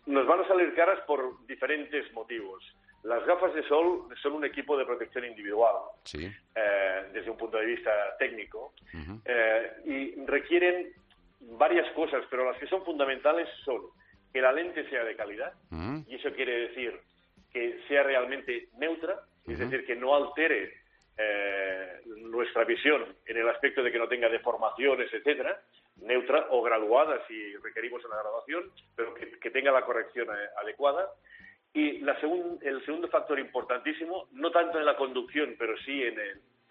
Nos 0.06 0.26
van 0.26 0.40
a 0.40 0.48
salir 0.48 0.74
caras 0.74 1.00
por 1.06 1.46
diferentes 1.46 2.12
motivos. 2.14 2.64
Las 3.03 3.25
gafas 3.25 3.53
de 3.53 3.63
sol 3.63 4.08
son 4.22 4.34
un 4.34 4.46
equipo 4.46 4.77
de 4.77 4.86
protección 4.86 5.24
individual, 5.25 5.75
eh, 6.13 7.03
desde 7.13 7.29
un 7.29 7.38
punto 7.38 7.58
de 7.58 7.65
vista 7.65 7.91
técnico, 8.18 8.74
eh, 9.25 9.72
y 9.86 10.25
requieren 10.25 10.91
varias 11.58 11.89
cosas, 11.94 12.25
pero 12.29 12.46
las 12.46 12.60
que 12.60 12.68
son 12.68 12.84
fundamentales 12.84 13.48
son 13.63 13.82
que 14.34 14.41
la 14.41 14.51
lente 14.51 14.88
sea 14.89 15.03
de 15.03 15.15
calidad, 15.15 15.53
y 16.08 16.15
eso 16.15 16.32
quiere 16.34 16.68
decir 16.68 17.00
que 17.51 17.79
sea 17.88 18.03
realmente 18.03 18.68
neutra, 18.77 19.22
es 19.48 19.58
decir, 19.58 19.86
que 19.86 19.96
no 19.96 20.13
altere 20.13 20.74
eh, 21.18 22.01
nuestra 22.06 22.65
visión 22.65 23.15
en 23.25 23.38
el 23.38 23.50
aspecto 23.50 23.82
de 23.82 23.91
que 23.91 23.98
no 23.98 24.08
tenga 24.08 24.29
deformaciones, 24.29 25.12
etcétera, 25.12 25.60
neutra 26.01 26.48
o 26.51 26.62
graduada 26.62 27.25
si 27.27 27.56
requerimos 27.58 28.03
una 28.06 28.18
graduación, 28.18 28.72
pero 28.96 29.13
que 29.13 29.50
tenga 29.51 29.72
la 29.72 29.82
corrección 29.82 30.27
adecuada 30.62 31.10
y 31.74 32.00
la 32.00 32.18
el 32.62 32.86
segundo 32.86 33.08
factor 33.10 33.40
importantísimo, 33.40 34.28
no 34.34 34.52
tanto 34.52 34.80
en 34.80 34.86
la 34.86 34.96
conducción, 34.96 35.56
pero 35.58 35.78
sí 35.86 36.04
en, 36.04 36.18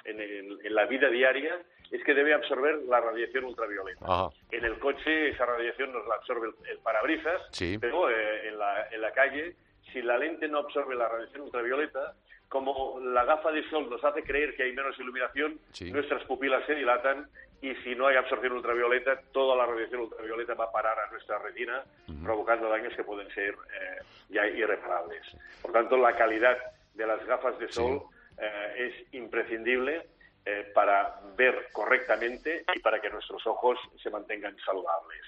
en, 0.05 0.75
la 0.75 0.87
vida 0.87 1.09
diaria, 1.09 1.61
es 1.91 2.03
que 2.05 2.15
debe 2.15 2.35
absorber 2.35 2.77
la 2.89 3.01
radiación 3.01 3.45
ultravioleta. 3.45 4.29
En 4.51 4.65
el 4.65 4.79
coche 4.79 5.31
esa 5.31 5.47
radiación 5.47 5.93
nos 5.93 6.07
la 6.07 6.17
absorbe 6.17 6.49
el, 6.71 6.79
parabrisas, 6.79 7.43
pero 7.81 8.11
eh, 8.11 8.49
en, 8.49 8.59
la, 8.59 8.89
en 8.91 9.01
la 9.01 9.13
calle, 9.13 9.57
si 9.93 10.03
la 10.03 10.19
lente 10.19 10.49
no 10.49 10.59
absorbe 10.59 10.95
la 10.95 11.09
radiación 11.09 11.43
ultravioleta, 11.43 12.15
como 12.49 12.99
la 13.01 13.25
gafa 13.25 13.53
de 13.53 13.69
sol 13.69 13.89
nos 13.91 14.03
hace 14.03 14.23
creer 14.23 14.57
que 14.57 14.65
hay 14.65 14.73
menos 14.73 14.99
iluminación, 14.99 15.61
nuestras 15.93 16.25
pupilas 16.25 16.65
se 16.67 16.75
dilatan 16.75 17.29
y 17.61 17.75
si 17.77 17.95
no 17.95 18.07
hay 18.07 18.17
absorción 18.17 18.53
ultravioleta, 18.53 19.21
toda 19.33 19.57
la 19.57 19.67
radiación 19.67 20.03
ultravioleta 20.03 20.55
va 20.55 20.67
a 20.67 20.73
parar 20.73 20.99
a 20.99 21.11
nuestra 21.11 21.39
retina, 21.39 21.83
provocando 22.23 22.69
daños 22.69 22.95
que 22.95 23.03
pueden 23.03 23.29
ser 23.31 23.51
eh, 23.51 24.03
ya 24.29 24.47
irreparables. 24.47 25.23
Por 25.61 25.73
tanto, 25.73 25.97
la 25.97 26.17
calidad 26.17 26.57
de 26.95 27.07
las 27.07 27.25
gafas 27.27 27.59
de 27.59 27.69
sol 27.69 28.03
eh, 28.39 28.75
es 28.77 29.15
imprescindible 29.15 30.07
eh, 30.45 30.71
para 30.73 31.21
ver 31.37 31.69
correctamente 31.73 32.65
y 32.75 32.79
para 32.79 33.01
que 33.01 33.11
nuestros 33.11 33.45
ojos 33.47 33.79
se 34.01 34.11
mantengan 34.11 34.57
saludables. 34.65 35.23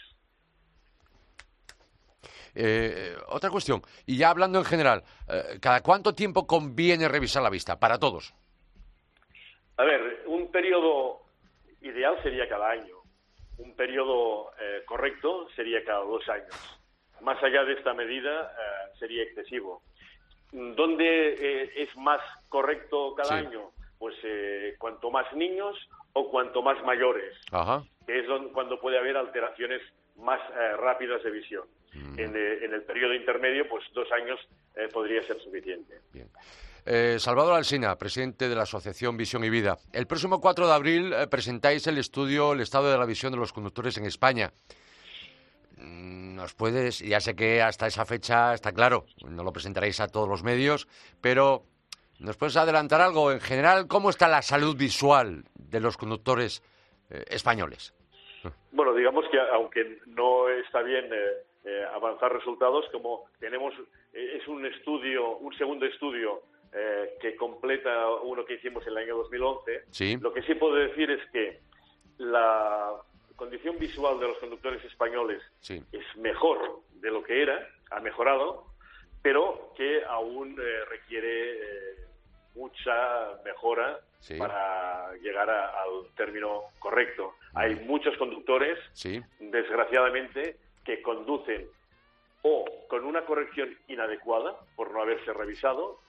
otra 3.26 3.50
cuestión, 3.50 3.82
y 4.06 4.18
ya 4.18 4.30
hablando 4.30 4.58
en 4.58 4.64
general, 4.64 5.02
¿cada 5.60 5.82
cuánto 5.82 6.14
tiempo 6.14 6.46
conviene 6.46 7.08
revisar 7.08 7.42
la 7.42 7.50
vista? 7.50 7.78
Para 7.78 7.98
todos. 7.98 8.34
A 9.76 9.84
ver, 9.84 10.24
un 10.26 10.50
periodo 10.50 11.19
ideal 11.82 12.20
sería 12.22 12.48
cada 12.48 12.70
año. 12.70 12.96
Un 13.58 13.74
periodo 13.74 14.52
eh, 14.60 14.82
correcto 14.86 15.48
sería 15.54 15.84
cada 15.84 16.00
dos 16.00 16.26
años. 16.28 16.80
Más 17.20 17.42
allá 17.42 17.64
de 17.64 17.74
esta 17.74 17.92
medida 17.92 18.42
eh, 18.42 18.96
sería 18.98 19.22
excesivo. 19.22 19.82
¿Dónde 20.52 21.34
eh, 21.34 21.72
es 21.76 21.96
más 21.96 22.20
correcto 22.48 23.14
cada 23.14 23.36
año? 23.36 23.70
Pues 23.98 24.16
cuanto 24.78 25.10
más 25.10 25.30
niños 25.34 25.76
o 26.14 26.30
cuanto 26.30 26.62
más 26.62 26.82
mayores, 26.84 27.38
que 28.06 28.18
es 28.18 28.26
cuando 28.54 28.80
puede 28.80 28.96
haber 28.96 29.14
alteraciones 29.18 29.82
más 30.16 30.40
rápidas 30.78 31.22
de 31.22 31.30
visión. 31.30 31.64
Mm. 31.92 32.18
En, 32.18 32.36
en, 32.36 32.72
el 32.72 32.82
periodo 32.84 33.12
intermedio, 33.12 33.68
pues 33.68 33.84
dos 33.92 34.10
años 34.12 34.40
podría 34.90 35.22
ser 35.24 35.38
suficiente. 35.42 36.00
Bien. 36.14 36.30
Eh, 36.86 37.16
Salvador 37.18 37.54
Alsina, 37.54 37.96
presidente 37.96 38.48
de 38.48 38.54
la 38.54 38.62
Asociación 38.62 39.16
Visión 39.16 39.44
y 39.44 39.50
Vida. 39.50 39.76
El 39.92 40.06
próximo 40.06 40.40
4 40.40 40.66
de 40.66 40.72
abril 40.72 41.12
eh, 41.12 41.26
presentáis 41.26 41.86
el 41.86 41.98
estudio 41.98 42.52
El 42.52 42.60
estado 42.60 42.90
de 42.90 42.98
la 42.98 43.04
visión 43.04 43.32
de 43.32 43.38
los 43.38 43.52
conductores 43.52 43.98
en 43.98 44.06
España. 44.06 44.52
Mm, 45.76 46.34
Nos 46.36 46.54
puedes, 46.54 47.00
ya 47.00 47.20
sé 47.20 47.36
que 47.36 47.60
hasta 47.60 47.86
esa 47.86 48.06
fecha 48.06 48.54
está 48.54 48.72
claro, 48.72 49.04
no 49.26 49.44
lo 49.44 49.52
presentaréis 49.52 50.00
a 50.00 50.08
todos 50.08 50.28
los 50.28 50.42
medios, 50.42 50.88
pero 51.20 51.64
¿nos 52.18 52.36
puedes 52.38 52.56
adelantar 52.56 53.02
algo? 53.02 53.30
En 53.30 53.40
general, 53.40 53.86
¿cómo 53.86 54.08
está 54.08 54.26
la 54.26 54.40
salud 54.40 54.76
visual 54.76 55.44
de 55.54 55.80
los 55.80 55.98
conductores 55.98 56.62
eh, 57.10 57.24
españoles? 57.28 57.92
Bueno, 58.72 58.94
digamos 58.94 59.26
que 59.30 59.38
aunque 59.52 59.98
no 60.06 60.48
está 60.48 60.80
bien 60.80 61.10
eh, 61.12 61.84
avanzar 61.94 62.32
resultados, 62.32 62.86
como 62.90 63.26
tenemos, 63.38 63.74
es 64.14 64.48
un 64.48 64.64
estudio, 64.64 65.36
un 65.36 65.54
segundo 65.58 65.84
estudio 65.84 66.42
eh, 66.72 67.16
que 67.20 67.34
completa 67.36 68.08
uno 68.22 68.44
que 68.44 68.54
hicimos 68.54 68.86
en 68.86 68.92
el 68.92 68.98
año 68.98 69.16
2011. 69.16 69.84
Lo 70.20 70.32
que 70.32 70.42
sí 70.42 70.54
puedo 70.54 70.76
decir 70.76 71.10
es 71.10 71.20
que 71.30 71.60
la 72.18 72.92
condición 73.36 73.78
visual 73.78 74.20
de 74.20 74.28
los 74.28 74.38
conductores 74.38 74.84
españoles 74.84 75.42
es 75.68 76.16
mejor 76.16 76.80
de 77.00 77.10
lo 77.10 77.22
que 77.24 77.42
era, 77.42 77.66
ha 77.90 78.00
mejorado, 78.00 78.66
pero 79.22 79.72
que 79.76 80.04
aún 80.04 80.56
requiere 80.88 81.58
mucha 82.54 83.40
mejora 83.44 83.98
para 84.38 85.14
llegar 85.16 85.48
al 85.48 86.06
término 86.16 86.64
correcto. 86.78 87.34
Hay 87.54 87.76
muchos 87.76 88.16
conductores, 88.18 88.78
desgraciadamente, 89.40 90.56
que 90.84 91.02
conducen 91.02 91.66
o 92.42 92.64
con 92.88 93.04
una 93.04 93.24
corrección 93.24 93.76
inadecuada 93.88 94.56
por 94.76 94.92
no 94.92 95.02
haberse 95.02 95.32
revisado 95.32 96.00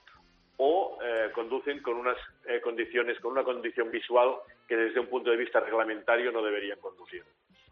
o 0.64 0.96
eh, 1.02 1.30
conducen 1.34 1.82
con 1.82 1.96
unas 1.96 2.16
eh, 2.46 2.60
condiciones, 2.60 3.18
con 3.18 3.32
una 3.32 3.42
condición 3.42 3.90
visual 3.90 4.36
que 4.68 4.76
desde 4.76 5.00
un 5.00 5.08
punto 5.08 5.30
de 5.30 5.36
vista 5.36 5.58
reglamentario 5.58 6.30
no 6.30 6.40
deberían 6.40 6.78
conducir. 6.78 7.24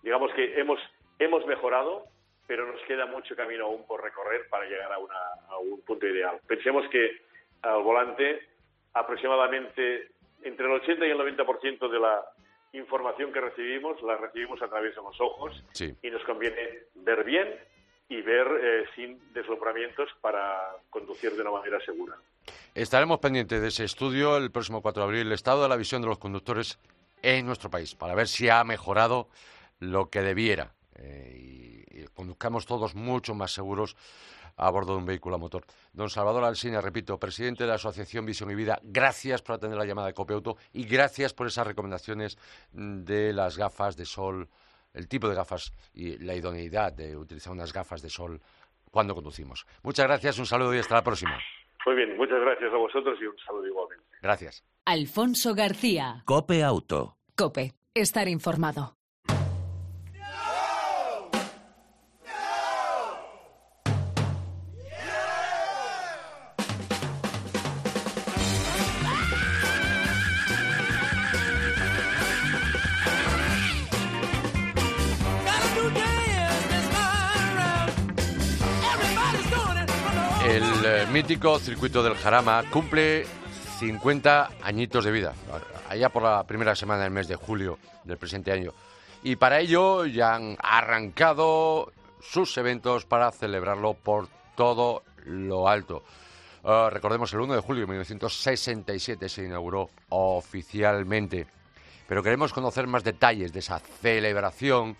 Digamos 0.03 0.33
que 0.35 0.59
hemos, 0.59 0.81
hemos 1.21 1.47
mejorado, 1.47 2.07
pero 2.49 2.67
nos 2.67 2.83
queda 2.83 3.07
mucho 3.07 3.37
camino 3.37 3.67
aún 3.67 3.87
por 3.87 4.03
recorrer 4.03 4.49
para 4.49 4.65
llegar 4.65 4.91
a, 4.91 4.97
a 4.97 5.59
un 5.59 5.81
punto 5.83 6.05
ideal. 6.05 6.41
Pensemos 6.49 6.85
que 6.89 7.23
al 7.63 7.81
volante 7.85 8.49
aproximadamente 8.93 10.09
entre 10.43 10.67
el 10.67 10.73
80 10.73 11.07
y 11.07 11.11
el 11.11 11.19
90% 11.19 11.89
de 11.89 12.01
la 12.01 12.25
información 12.73 13.33
que 13.33 13.41
recibimos 13.41 14.03
la 14.03 14.17
recibimos 14.17 14.61
a 14.63 14.69
través 14.69 14.97
de 14.97 15.03
los 15.03 15.21
ojos 15.21 15.63
y 16.03 16.11
nos 16.11 16.25
conviene 16.25 16.87
ver 16.97 17.23
bien 17.23 17.55
y 18.11 18.21
ver 18.23 18.47
eh, 18.61 18.85
sin 18.97 19.33
deslumbramientos 19.33 20.11
para 20.21 20.75
conducir 20.91 21.31
de 21.33 21.43
una 21.43 21.53
manera 21.53 21.81
segura. 21.85 22.17
Estaremos 22.75 23.19
pendientes 23.19 23.61
de 23.61 23.69
ese 23.69 23.85
estudio 23.85 24.37
el 24.37 24.51
próximo 24.51 24.83
4 24.83 25.03
de 25.03 25.07
abril, 25.07 25.27
el 25.27 25.33
estado 25.33 25.63
de 25.63 25.69
la 25.69 25.77
visión 25.77 26.03
de 26.03 26.09
los 26.09 26.19
conductores 26.19 26.79
en 27.23 27.47
nuestro 27.47 27.71
país, 27.71 27.95
para 27.95 28.15
ver 28.15 28.29
si 28.29 28.49
ha 28.49 28.63
mejorado 28.65 29.29
lo 29.79 30.11
que 30.11 30.23
debiera 30.23 30.73
eh, 30.95 31.85
y, 31.91 32.05
conduzcamos 32.15 32.67
todos 32.67 32.95
mucho 32.95 33.35
más 33.35 33.53
seguros 33.53 33.97
a 34.57 34.69
bordo 34.71 34.93
de 34.93 34.99
un 34.99 35.07
vehículo 35.07 35.37
a 35.37 35.39
motor. 35.39 35.65
Don 35.93 36.11
Salvador 36.11 36.45
Alsina, 36.45 36.81
repito, 36.81 37.19
presidente 37.19 37.65
de 37.65 37.69
la 37.69 37.77
Asociación 37.77 38.27
Visión 38.27 38.51
y 38.51 38.55
Vida, 38.55 38.79
gracias 38.83 39.41
por 39.43 39.57
atender 39.57 39.79
la 39.79 39.87
llamada 39.87 40.09
de 40.09 40.15
Copiauto 40.15 40.57
y 40.73 40.85
gracias 40.85 41.33
por 41.33 41.47
esas 41.47 41.67
recomendaciones 41.67 42.37
de 42.73 43.33
las 43.33 43.57
gafas 43.57 43.97
de 43.97 44.05
sol, 44.05 44.49
el 44.93 45.09
tipo 45.09 45.29
de 45.29 45.35
gafas 45.35 45.73
y 45.95 46.19
la 46.19 46.35
idoneidad 46.35 46.93
de 46.93 47.17
utilizar 47.17 47.53
unas 47.53 47.73
gafas 47.73 48.03
de 48.03 48.11
sol 48.11 48.41
cuando 48.91 49.15
conducimos. 49.15 49.67
Muchas 49.83 50.07
gracias, 50.07 50.39
un 50.39 50.47
saludo 50.47 50.75
y 50.75 50.79
hasta 50.79 50.97
la 50.97 51.05
próxima. 51.05 51.39
Muy 51.87 51.97
bien, 51.97 52.17
muchas 52.17 52.41
gracias 52.41 52.73
a 52.73 52.77
vosotros 52.77 53.19
y 53.21 53.27
un 53.27 53.37
saludo 53.39 53.67
igualmente. 53.67 54.07
Gracias. 54.23 54.65
Alfonso 54.85 55.55
García. 55.55 56.23
Cope 56.27 56.63
Auto. 56.63 57.17
Cope, 57.37 57.73
estar 57.95 58.29
informado. 58.29 59.00
Mítico 81.13 81.59
circuito 81.59 82.05
del 82.05 82.15
Jarama 82.15 82.63
cumple 82.71 83.27
50 83.81 84.51
añitos 84.63 85.05
de 85.05 85.11
vida, 85.11 85.35
allá 85.89 86.09
por 86.09 86.23
la 86.23 86.45
primera 86.45 86.77
semana 86.77 87.03
del 87.03 87.11
mes 87.11 87.27
de 87.27 87.35
julio 87.35 87.79
del 88.05 88.17
presente 88.17 88.53
año. 88.53 88.73
Y 89.25 89.35
para 89.35 89.59
ello 89.59 90.07
ya 90.07 90.37
han 90.37 90.57
arrancado 90.61 91.93
sus 92.21 92.57
eventos 92.59 93.07
para 93.07 93.33
celebrarlo 93.33 93.95
por 93.95 94.29
todo 94.55 95.03
lo 95.25 95.69
alto. 95.69 96.05
Ah, 96.63 96.91
recordemos, 96.93 97.33
el 97.33 97.41
1 97.41 97.55
de 97.55 97.61
julio 97.61 97.81
de 97.83 97.89
1967 97.89 99.29
se 99.29 99.45
inauguró 99.45 99.91
oficialmente. 100.11 101.47
Pero 102.07 102.23
queremos 102.23 102.53
conocer 102.53 102.87
más 102.87 103.03
detalles 103.03 103.53
de 103.53 103.59
esa 103.59 103.81
celebración 103.81 104.97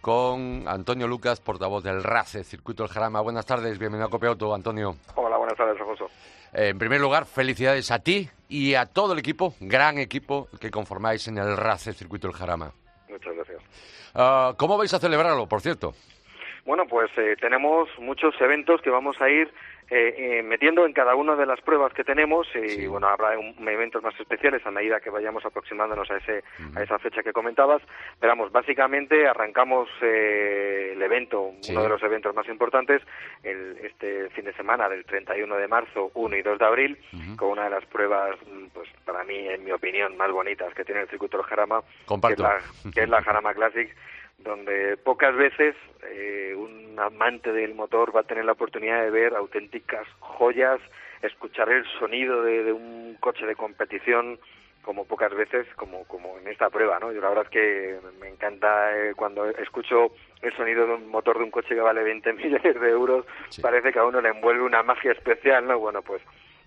con 0.00 0.64
Antonio 0.66 1.06
Lucas, 1.06 1.40
portavoz 1.40 1.84
del 1.84 2.02
RACE, 2.02 2.44
Circuito 2.44 2.82
del 2.82 2.92
Jarama. 2.92 3.20
Buenas 3.20 3.46
tardes, 3.46 3.78
bienvenido 3.78 4.06
a 4.06 4.10
Copiauto, 4.10 4.54
Antonio. 4.54 4.96
Hola, 5.14 5.36
tardes, 5.60 5.80
Alfonso. 5.80 6.10
Eh, 6.54 6.68
en 6.68 6.78
primer 6.78 7.00
lugar, 7.00 7.26
felicidades 7.26 7.90
a 7.90 7.98
ti 7.98 8.28
y 8.48 8.74
a 8.74 8.86
todo 8.86 9.12
el 9.12 9.18
equipo, 9.18 9.54
gran 9.60 9.98
equipo 9.98 10.48
que 10.60 10.70
conformáis 10.70 11.28
en 11.28 11.38
el 11.38 11.56
RACE 11.56 11.92
Circuito 11.92 12.28
del 12.28 12.36
Jarama. 12.36 12.72
Muchas 13.08 13.34
gracias. 13.34 13.62
Ah, 14.14 14.54
¿Cómo 14.56 14.78
vais 14.78 14.92
a 14.94 14.98
celebrarlo, 14.98 15.46
por 15.46 15.60
cierto? 15.60 15.92
Bueno, 16.64 16.84
pues 16.88 17.10
eh, 17.16 17.36
tenemos 17.40 17.88
muchos 17.98 18.34
eventos 18.40 18.80
que 18.82 18.90
vamos 18.90 19.16
a 19.20 19.28
ir 19.28 19.52
eh, 19.90 20.14
eh, 20.16 20.42
metiendo 20.44 20.86
en 20.86 20.92
cada 20.92 21.16
una 21.16 21.34
de 21.34 21.46
las 21.46 21.60
pruebas 21.62 21.92
que 21.92 22.04
tenemos 22.04 22.46
y 22.54 22.86
bueno 22.86 23.08
habrá 23.08 23.34
eventos 23.34 24.00
más 24.04 24.18
especiales 24.20 24.64
a 24.64 24.70
medida 24.70 25.00
que 25.00 25.10
vayamos 25.10 25.44
aproximándonos 25.44 26.08
a 26.12 26.16
ese 26.16 26.44
a 26.76 26.82
esa 26.82 26.98
fecha 27.00 27.24
que 27.24 27.32
comentabas. 27.32 27.82
Pero 28.20 28.30
vamos 28.32 28.52
básicamente 28.52 29.26
arrancamos 29.26 29.88
eh, 30.00 30.92
el 30.94 31.02
evento 31.02 31.52
uno 31.68 31.82
de 31.82 31.88
los 31.88 32.02
eventos 32.04 32.32
más 32.36 32.48
importantes 32.48 33.02
el, 33.42 33.78
este 33.82 34.30
fin 34.30 34.44
de 34.44 34.52
semana 34.52 34.88
del 34.88 35.04
31 35.04 35.56
de 35.56 35.66
marzo 35.66 36.12
1 36.14 36.36
y 36.36 36.42
2 36.42 36.58
de 36.58 36.64
abril 36.64 36.98
con 37.36 37.50
una 37.50 37.64
de 37.64 37.70
las 37.70 37.84
pruebas 37.86 38.36
pues 38.72 38.88
para 39.04 39.24
mí 39.24 39.48
en 39.48 39.64
mi 39.64 39.72
opinión 39.72 40.16
más 40.16 40.30
bonitas 40.30 40.72
que 40.74 40.84
tiene 40.84 41.00
el 41.00 41.08
circuito 41.08 41.36
del 41.36 41.46
Jarama 41.46 41.82
que 42.06 42.32
es, 42.32 42.38
la, 42.38 42.58
que 42.94 43.02
es 43.02 43.08
la 43.08 43.22
Jarama 43.24 43.54
Classic 43.54 43.90
donde 44.42 44.96
pocas 44.96 45.34
veces 45.34 45.74
eh, 46.02 46.54
un 46.56 46.98
amante 46.98 47.52
del 47.52 47.74
motor 47.74 48.14
va 48.14 48.20
a 48.20 48.24
tener 48.24 48.44
la 48.44 48.52
oportunidad 48.52 49.02
de 49.02 49.10
ver 49.10 49.34
auténticas 49.34 50.06
joyas, 50.18 50.80
escuchar 51.22 51.70
el 51.70 51.84
sonido 51.98 52.42
de, 52.42 52.72
un 52.72 53.16
coche 53.20 53.46
de 53.46 53.56
competición 53.56 54.38
como 54.82 55.04
pocas 55.04 55.34
veces 55.34 55.66
como 55.76 56.04
como 56.04 56.38
en 56.38 56.48
esta 56.48 56.70
prueba, 56.70 56.98
¿no? 56.98 57.12
Yo 57.12 57.20
la 57.20 57.28
verdad 57.28 57.44
es 57.44 57.50
que 57.50 57.98
me 58.18 58.28
encanta 58.28 58.96
eh, 58.96 59.12
cuando 59.14 59.46
escucho 59.46 60.12
el 60.40 60.56
sonido 60.56 60.86
de 60.86 60.94
un 60.94 61.08
motor 61.08 61.36
de 61.36 61.44
un 61.44 61.50
coche 61.50 61.74
que 61.74 61.80
vale 61.80 62.02
20 62.02 62.32
millones 62.34 62.80
de 62.80 62.90
euros, 62.90 63.26
parece 63.60 63.92
que 63.92 63.98
a 63.98 64.04
uno 64.04 64.22
le 64.22 64.30
envuelve 64.30 64.62
una 64.62 64.82
magia 64.82 65.12
especial, 65.12 65.66
¿no? 65.66 65.78
Bueno, 65.78 66.00
pues 66.02 66.22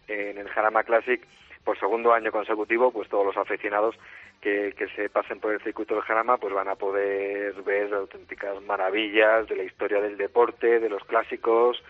en 0.07 0.37
el 0.37 0.49
Jarama 0.49 0.83
Classic 0.83 1.25
por 1.63 1.79
segundo 1.79 2.13
año 2.13 2.31
consecutivo, 2.31 2.91
pues 2.91 3.09
todos 3.09 3.25
los 3.25 3.37
aficionados 3.37 3.95
que, 4.41 4.73
que 4.77 4.87
se 4.89 5.09
pasen 5.09 5.39
por 5.39 5.53
el 5.53 5.61
circuito 5.61 5.95
del 5.95 6.03
Jarama 6.03 6.37
pues 6.37 6.53
van 6.53 6.67
a 6.67 6.75
poder 6.75 7.53
ver 7.63 7.93
auténticas 7.93 8.61
maravillas 8.63 9.47
de 9.47 9.55
la 9.55 9.63
historia 9.63 10.01
del 10.01 10.17
deporte, 10.17 10.79
de 10.79 10.89
los 10.89 11.03
clásicos, 11.05 11.81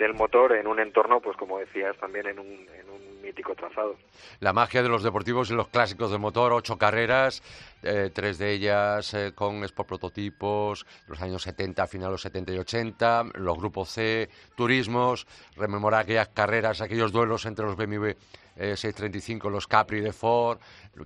del 0.00 0.14
motor 0.14 0.52
en 0.56 0.66
un 0.66 0.80
entorno, 0.80 1.20
pues 1.20 1.36
como 1.36 1.58
decías, 1.58 1.96
también 1.98 2.26
en 2.26 2.38
un, 2.38 2.46
en 2.46 2.88
un 2.88 3.20
mítico 3.22 3.54
trazado. 3.54 3.96
La 4.40 4.54
magia 4.54 4.82
de 4.82 4.88
los 4.88 5.02
deportivos 5.02 5.50
y 5.50 5.54
los 5.54 5.68
clásicos 5.68 6.10
del 6.10 6.20
motor, 6.20 6.54
ocho 6.54 6.78
carreras, 6.78 7.42
eh, 7.82 8.10
tres 8.12 8.38
de 8.38 8.50
ellas 8.50 9.12
eh, 9.12 9.32
con 9.34 9.62
Sport 9.62 9.88
Prototipos, 9.88 10.86
los 11.06 11.20
años 11.20 11.42
70, 11.42 11.86
final 11.86 12.12
los 12.12 12.22
70 12.22 12.52
y 12.52 12.58
80, 12.58 13.24
los 13.34 13.58
grupos 13.58 13.90
C, 13.90 14.30
turismos, 14.56 15.26
rememorar 15.56 16.00
aquellas 16.00 16.28
carreras, 16.28 16.80
aquellos 16.80 17.12
duelos 17.12 17.44
entre 17.44 17.66
los 17.66 17.76
BMW 17.76 18.12
635, 18.60 19.48
eh, 19.48 19.50
los 19.50 19.66
Capri 19.66 20.00
de 20.00 20.12
Ford, 20.12 20.58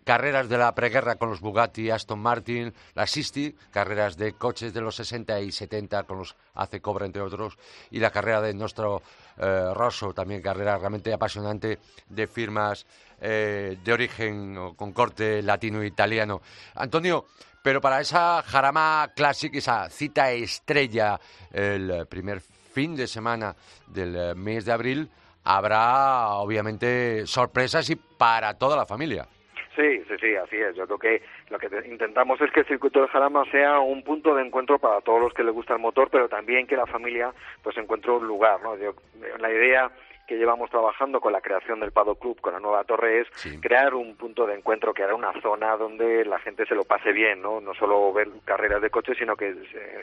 carreras 0.02 0.48
de 0.48 0.58
la 0.58 0.74
preguerra 0.74 1.16
con 1.16 1.30
los 1.30 1.40
Bugatti, 1.40 1.90
Aston 1.90 2.18
Martin, 2.18 2.74
la 2.94 3.06
Sisti, 3.06 3.54
carreras 3.70 4.16
de 4.16 4.32
coches 4.32 4.74
de 4.74 4.80
los 4.80 4.96
60 4.96 5.40
y 5.40 5.52
70 5.52 6.02
con 6.02 6.18
los 6.18 6.34
AC 6.54 6.80
Cobra, 6.80 7.06
entre 7.06 7.22
otros, 7.22 7.56
y 7.90 8.00
la 8.00 8.10
carrera 8.10 8.40
de 8.40 8.54
nuestro 8.54 9.02
eh, 9.38 9.70
Rosso, 9.72 10.12
también 10.12 10.42
carrera 10.42 10.78
realmente 10.78 11.12
apasionante 11.12 11.78
de 12.08 12.26
firmas 12.26 12.86
eh, 13.20 13.78
de 13.82 13.92
origen 13.92 14.74
con 14.74 14.92
corte 14.92 15.40
latino-italiano. 15.40 16.42
Antonio, 16.74 17.26
pero 17.62 17.80
para 17.80 18.00
esa 18.00 18.42
Jarama 18.42 19.12
Classic, 19.14 19.54
esa 19.54 19.88
cita 19.88 20.30
estrella, 20.32 21.20
el 21.50 22.06
primer 22.08 22.40
fin 22.40 22.96
de 22.96 23.06
semana 23.06 23.54
del 23.86 24.34
mes 24.36 24.64
de 24.64 24.72
abril, 24.72 25.10
habrá 25.44 26.30
obviamente 26.36 27.26
sorpresas 27.26 27.88
y 27.90 27.96
para 27.96 28.54
toda 28.54 28.76
la 28.76 28.86
familia. 28.86 29.28
Sí, 29.76 30.02
sí, 30.08 30.14
sí, 30.20 30.36
así 30.36 30.56
es. 30.56 30.76
Yo 30.76 30.86
creo 30.86 30.98
que 30.98 31.22
lo 31.50 31.58
que 31.58 31.68
intentamos 31.88 32.40
es 32.40 32.50
que 32.52 32.60
el 32.60 32.66
circuito 32.66 33.00
del 33.00 33.08
Jarama 33.08 33.44
sea 33.50 33.80
un 33.80 34.02
punto 34.02 34.34
de 34.34 34.42
encuentro 34.42 34.78
para 34.78 35.00
todos 35.00 35.20
los 35.20 35.34
que 35.34 35.42
les 35.42 35.52
gusta 35.52 35.74
el 35.74 35.80
motor, 35.80 36.08
pero 36.10 36.28
también 36.28 36.66
que 36.66 36.76
la 36.76 36.86
familia 36.86 37.32
pues 37.62 37.76
encuentre 37.76 38.12
un 38.12 38.26
lugar, 38.26 38.60
¿no? 38.62 38.76
la 38.76 39.52
idea 39.52 39.90
que 40.28 40.36
llevamos 40.36 40.70
trabajando 40.70 41.20
con 41.20 41.32
la 41.32 41.40
creación 41.40 41.80
del 41.80 41.92
Pado 41.92 42.14
Club, 42.14 42.40
con 42.40 42.54
la 42.54 42.60
nueva 42.60 42.84
torre, 42.84 43.20
es 43.20 43.28
crear 43.60 43.94
un 43.94 44.16
punto 44.16 44.46
de 44.46 44.54
encuentro, 44.54 44.94
crear 44.94 45.12
una 45.12 45.38
zona 45.42 45.76
donde 45.76 46.24
la 46.24 46.38
gente 46.38 46.64
se 46.64 46.74
lo 46.74 46.84
pase 46.84 47.12
bien, 47.12 47.42
¿no? 47.42 47.60
No 47.60 47.74
solo 47.74 48.10
ver 48.12 48.28
carreras 48.44 48.80
de 48.80 48.88
coches, 48.88 49.18
sino 49.18 49.36
que 49.36 49.54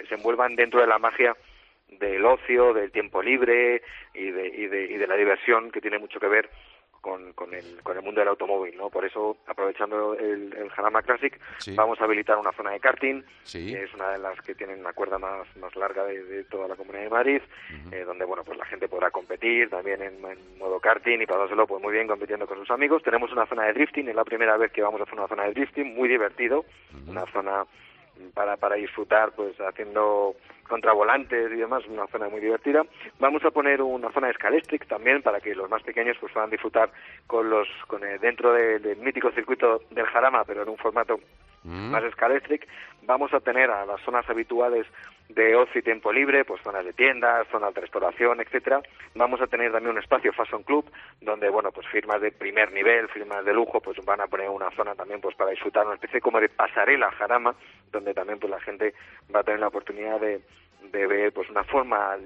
se 0.08 0.14
envuelvan 0.14 0.56
dentro 0.56 0.82
de 0.82 0.88
la 0.88 1.00
magia 1.00 1.36
del 1.92 2.26
ocio, 2.26 2.74
del 2.74 2.92
tiempo 2.92 3.22
libre 3.22 3.82
y 4.14 4.32
de, 4.32 4.48
y 4.48 4.68
de, 4.68 4.86
y 4.86 4.98
de 4.98 5.08
la 5.08 5.16
diversión 5.16 5.72
que 5.72 5.82
tiene 5.82 6.00
mucho 6.00 6.20
que 6.20 6.28
ver 6.28 6.50
con, 7.02 7.34
con, 7.34 7.54
el, 7.54 7.82
con 7.82 7.98
el 7.98 8.04
mundo 8.04 8.22
del 8.22 8.30
automóvil, 8.30 8.78
¿no? 8.78 8.90
Por 8.90 9.04
eso, 9.04 9.38
aprovechando 9.48 10.14
el, 10.14 10.54
el 10.54 10.70
Jarama 10.70 11.02
Classic, 11.02 11.38
vamos 11.76 12.00
a 12.00 12.04
habilitar 12.04 12.38
una 12.38 12.52
zona 12.54 12.72
de 12.72 12.80
karting, 12.80 13.24
que 13.52 13.84
es 13.84 13.94
una 13.96 14.12
de 14.12 14.20
las 14.20 14.40
que 14.42 14.54
tienen 14.54 14.84
la 14.84 14.94
cuerda 14.94 15.18
más, 15.18 15.48
más 15.58 15.76
larga 15.76 16.06
de, 16.06 16.44
toda 16.46 16.68
la 16.68 16.76
Comunidad 16.76 17.04
de 17.04 17.10
Madrid, 17.10 17.42
eh, 17.92 18.04
donde, 18.06 18.24
bueno, 18.24 18.44
pues 18.44 18.58
la 18.58 18.66
gente 18.66 18.88
podrá 18.88 19.10
competir 19.10 19.70
también 19.70 20.02
en, 20.02 20.22
modo 20.60 20.80
karting 20.80 21.20
y 21.22 21.26
pasárselo 21.26 21.66
pues 21.66 21.82
muy 21.82 21.92
bien 21.92 22.08
compitiendo 22.08 22.46
con 22.46 22.60
sus 22.60 22.70
amigos. 22.70 23.02
Tenemos 23.02 23.32
una 23.32 23.48
zona 23.48 23.66
de 23.66 23.74
drifting, 23.74 24.08
es 24.08 24.16
la 24.16 24.24
primera 24.24 24.56
vez 24.58 24.72
que 24.72 24.84
vamos 24.84 25.02
a 25.02 25.04
hacer 25.04 25.18
una 25.18 25.28
zona 25.28 25.46
de 25.46 25.54
drifting, 25.54 25.96
muy 25.96 26.08
divertido, 26.08 26.66
una 27.08 27.26
zona 27.32 27.66
para, 28.34 28.58
para 28.58 28.76
disfrutar 28.76 29.32
pues 29.32 29.56
haciendo 29.60 30.36
contravolantes 30.68 31.52
y 31.52 31.58
demás, 31.58 31.84
una 31.88 32.08
zona 32.08 32.30
muy 32.30 32.40
divertida. 32.40 32.86
Vamos 33.20 33.44
a 33.44 33.52
poner 33.52 33.82
una 33.82 34.10
zona 34.12 34.28
de 34.28 34.34
también 34.88 35.22
para 35.22 35.42
que 35.42 35.54
los 35.54 35.70
más 35.70 35.84
pequeños 35.84 36.16
pues 36.20 36.32
puedan 36.32 36.50
disfrutar 36.50 36.90
con 37.28 37.50
los 37.50 37.68
con 37.88 38.02
dentro 38.22 38.54
del 38.54 38.98
mítico 38.98 39.32
circuito 39.32 39.82
del 39.92 40.06
Jarama, 40.06 40.46
pero 40.46 40.64
en 40.64 40.70
un 40.70 40.78
formato 40.78 41.20
mm. 41.64 41.92
más 41.92 42.04
Scalestric. 42.14 42.68
Vamos 43.04 43.34
a 43.34 43.42
tener 43.42 43.70
a 43.70 43.86
las 43.86 44.00
zonas 44.02 44.30
habituales 44.30 44.88
de 45.34 45.56
ocio 45.56 45.80
y 45.80 45.84
tiempo 45.84 46.12
libre, 46.12 46.46
pues 46.46 46.62
zonas 46.62 46.86
de 46.86 46.94
tiendas, 46.94 47.48
zonas 47.50 47.74
de 47.74 47.82
restauración, 47.82 48.42
etcétera. 48.42 48.82
Vamos 49.16 49.42
a 49.42 49.48
tener 49.48 49.72
también 49.72 49.92
un 49.92 50.02
espacio 50.02 50.34
Fashion 50.34 50.64
Club 50.64 50.86
donde 51.22 51.50
bueno, 51.50 51.72
pues 51.72 51.88
firmas 51.88 52.22
de 52.22 52.32
primer 52.32 52.72
nivel, 52.72 53.08
firmas 53.10 53.46
de 53.46 53.54
lujo, 53.54 53.82
pues 53.82 53.98
van 54.06 54.22
a 54.22 54.28
poner 54.28 54.50
una 54.50 54.72
zona 54.72 54.96
también 54.96 55.22
pues 55.22 55.36
para 55.36 55.52
disfrutar 55.52 55.86
una 55.86 55.96
especie 55.96 56.22
como 56.22 56.40
de 56.40 56.50
pasarela 56.50 57.12
jarama, 57.12 57.56
donde 57.92 58.14
también 58.14 58.40
pues 58.40 58.52
la 58.52 58.60
gente 58.60 58.94
va 59.34 59.42
a 59.42 59.44
tener 59.44 59.60
la 59.60 59.68
oportunidad 59.68 60.20
de 60.20 60.42
de 60.92 61.08
ver 61.08 61.32
pues 61.32 61.50
una 61.50 61.64
forma 61.64 62.18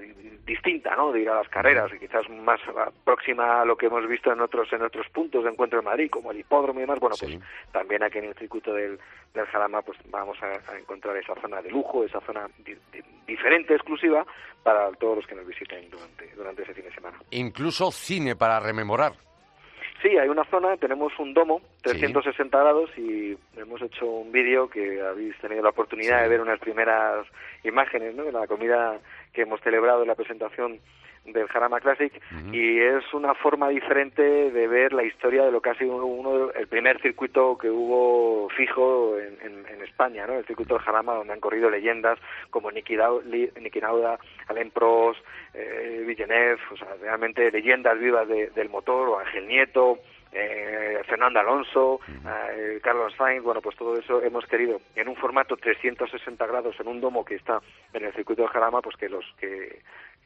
distinta 0.44 0.94
¿no? 0.96 1.12
de 1.12 1.20
ir 1.20 1.28
a 1.28 1.36
las 1.36 1.48
carreras 1.48 1.92
y 1.94 1.98
quizás 1.98 2.28
más 2.30 2.60
próxima 3.04 3.60
a 3.60 3.64
lo 3.64 3.76
que 3.76 3.86
hemos 3.86 4.06
visto 4.08 4.32
en 4.32 4.40
otros 4.40 4.72
en 4.72 4.82
otros 4.82 5.06
puntos 5.10 5.44
de 5.44 5.50
encuentro 5.50 5.78
en 5.78 5.84
Madrid 5.84 6.10
como 6.10 6.30
el 6.30 6.40
hipódromo 6.40 6.80
y 6.80 6.82
demás 6.82 6.98
bueno 6.98 7.16
pues 7.18 7.38
también 7.72 8.02
aquí 8.02 8.18
en 8.18 8.26
el 8.26 8.34
circuito 8.34 8.72
del, 8.72 8.98
del 9.34 9.46
Jarama 9.46 9.82
pues 9.82 9.98
vamos 10.10 10.38
a, 10.42 10.76
encontrar 10.76 11.16
esa 11.16 11.34
zona 11.40 11.60
de 11.62 11.70
lujo 11.70 12.04
esa 12.04 12.20
zona 12.20 12.48
diferente 13.26 13.74
exclusiva 13.74 14.24
para 14.62 14.90
todos 14.92 15.16
los 15.16 15.26
que 15.26 15.34
nos 15.34 15.46
visiten 15.46 15.90
durante 15.90 16.34
durante 16.34 16.62
ese 16.62 16.74
fin 16.74 16.84
de 16.84 16.94
semana. 16.94 17.18
Incluso 17.30 17.90
cine 17.90 18.36
para 18.36 18.60
rememorar 18.60 19.12
Sí, 20.02 20.18
hay 20.18 20.28
una 20.28 20.44
zona, 20.44 20.76
tenemos 20.76 21.12
un 21.18 21.32
domo, 21.32 21.62
360 21.82 22.58
grados, 22.58 22.90
y 22.98 23.36
hemos 23.56 23.80
hecho 23.80 24.06
un 24.06 24.30
vídeo 24.30 24.68
que 24.68 25.00
habéis 25.00 25.36
tenido 25.38 25.62
la 25.62 25.70
oportunidad 25.70 26.22
de 26.22 26.28
ver 26.28 26.40
unas 26.40 26.60
primeras 26.60 27.26
imágenes 27.64 28.14
¿no? 28.14 28.24
de 28.24 28.32
la 28.32 28.46
comida 28.46 28.98
que 29.32 29.42
hemos 29.42 29.60
celebrado 29.62 30.02
en 30.02 30.08
la 30.08 30.14
presentación 30.14 30.80
del 31.32 31.48
Jarama 31.48 31.80
Classic 31.80 32.12
y 32.52 32.80
es 32.80 33.12
una 33.12 33.34
forma 33.34 33.68
diferente 33.68 34.22
de 34.22 34.68
ver 34.68 34.92
la 34.92 35.04
historia 35.04 35.44
de 35.44 35.50
lo 35.50 35.60
que 35.60 35.70
ha 35.70 35.78
sido 35.78 36.04
uno, 36.04 36.50
el 36.52 36.66
primer 36.66 37.00
circuito 37.00 37.56
que 37.58 37.70
hubo 37.70 38.48
fijo 38.50 39.18
en, 39.18 39.36
en, 39.42 39.82
España, 39.82 40.26
¿no? 40.26 40.34
el 40.34 40.44
circuito 40.44 40.74
del 40.74 40.82
Jarama 40.82 41.14
donde 41.14 41.32
han 41.32 41.40
corrido 41.40 41.70
leyendas 41.70 42.18
como 42.50 42.70
Niki, 42.70 42.96
Nauda, 42.96 44.18
Alain 44.48 44.70
Prost, 44.70 45.20
eh, 45.54 46.04
Villeneuve, 46.06 46.60
o 46.72 46.76
sea, 46.76 46.88
realmente 47.00 47.50
leyendas 47.50 47.98
vivas 47.98 48.28
del 48.28 48.68
motor, 48.68 49.08
o 49.08 49.18
Ángel 49.18 49.46
Nieto, 49.46 49.98
eh, 50.32 51.02
Fernando 51.06 51.40
Alonso, 51.40 52.00
eh, 52.52 52.78
Carlos 52.82 53.14
Sainz, 53.16 53.42
bueno, 53.42 53.62
pues 53.62 53.76
todo 53.76 53.96
eso 53.96 54.22
hemos 54.22 54.44
querido 54.46 54.80
en 54.94 55.08
un 55.08 55.16
formato 55.16 55.56
360 55.56 56.46
grados 56.46 56.78
en 56.78 56.88
un 56.88 57.00
domo 57.00 57.24
que 57.24 57.36
está 57.36 57.60
en 57.92 58.04
el 58.04 58.12
circuito 58.12 58.42
de 58.42 58.48
Jarama, 58.48 58.82
pues 58.82 58.96
que 58.96 59.08
los 59.08 59.24
que 59.38 59.80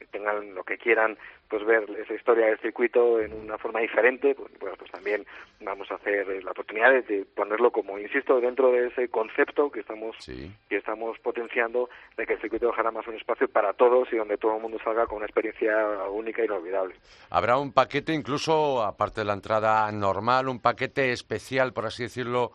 tengan 0.07 0.55
lo 0.55 0.65
que 0.65 0.79
quieran 0.79 1.17
pues 1.49 1.65
ver 1.65 1.85
esa 1.99 2.15
historia 2.15 2.47
del 2.47 2.59
circuito 2.61 3.21
en 3.21 3.33
una 3.33 3.59
forma 3.59 3.81
diferente 3.81 4.35
pues, 4.35 4.51
bueno 4.59 4.77
pues 4.79 4.91
también 4.91 5.27
vamos 5.61 5.91
a 5.91 5.97
hacer 5.97 6.43
la 6.45 6.53
oportunidad 6.53 6.93
de, 6.93 7.25
ponerlo 7.35 7.71
como 7.71 7.99
insisto 7.99 8.41
dentro 8.41 8.71
de 8.71 8.89
ese 8.89 9.09
concepto 9.09 9.71
que 9.71 9.81
estamos 9.81 10.17
que 10.27 10.77
estamos 10.77 11.19
potenciando 11.19 11.91
de 12.17 12.27
que 12.27 12.35
el 12.35 12.41
circuito 12.41 12.67
de 12.67 12.73
Jarama 12.73 13.01
es 13.01 13.09
un 13.09 13.17
espacio 13.17 13.49
para 13.49 13.73
todos 13.73 14.13
y 14.13 14.17
donde 14.17 14.39
todo 14.39 14.57
el 14.57 14.63
mundo 14.63 14.79
salga 14.83 15.07
con 15.07 15.19
una 15.19 15.27
experiencia 15.27 15.77
única 16.11 16.43
e 16.43 16.47
inolvidable. 16.47 16.95
Habrá 17.31 17.59
un 17.59 17.73
paquete 17.73 18.13
incluso 18.13 18.83
aparte 18.83 19.23
de 19.23 19.27
la 19.27 19.35
entrada 19.35 19.91
normal 19.93 20.49
un 20.49 20.61
paquete 20.61 21.13
especial 21.13 21.73
por 21.73 21.87
así 21.87 22.05
decirlo 22.05 22.53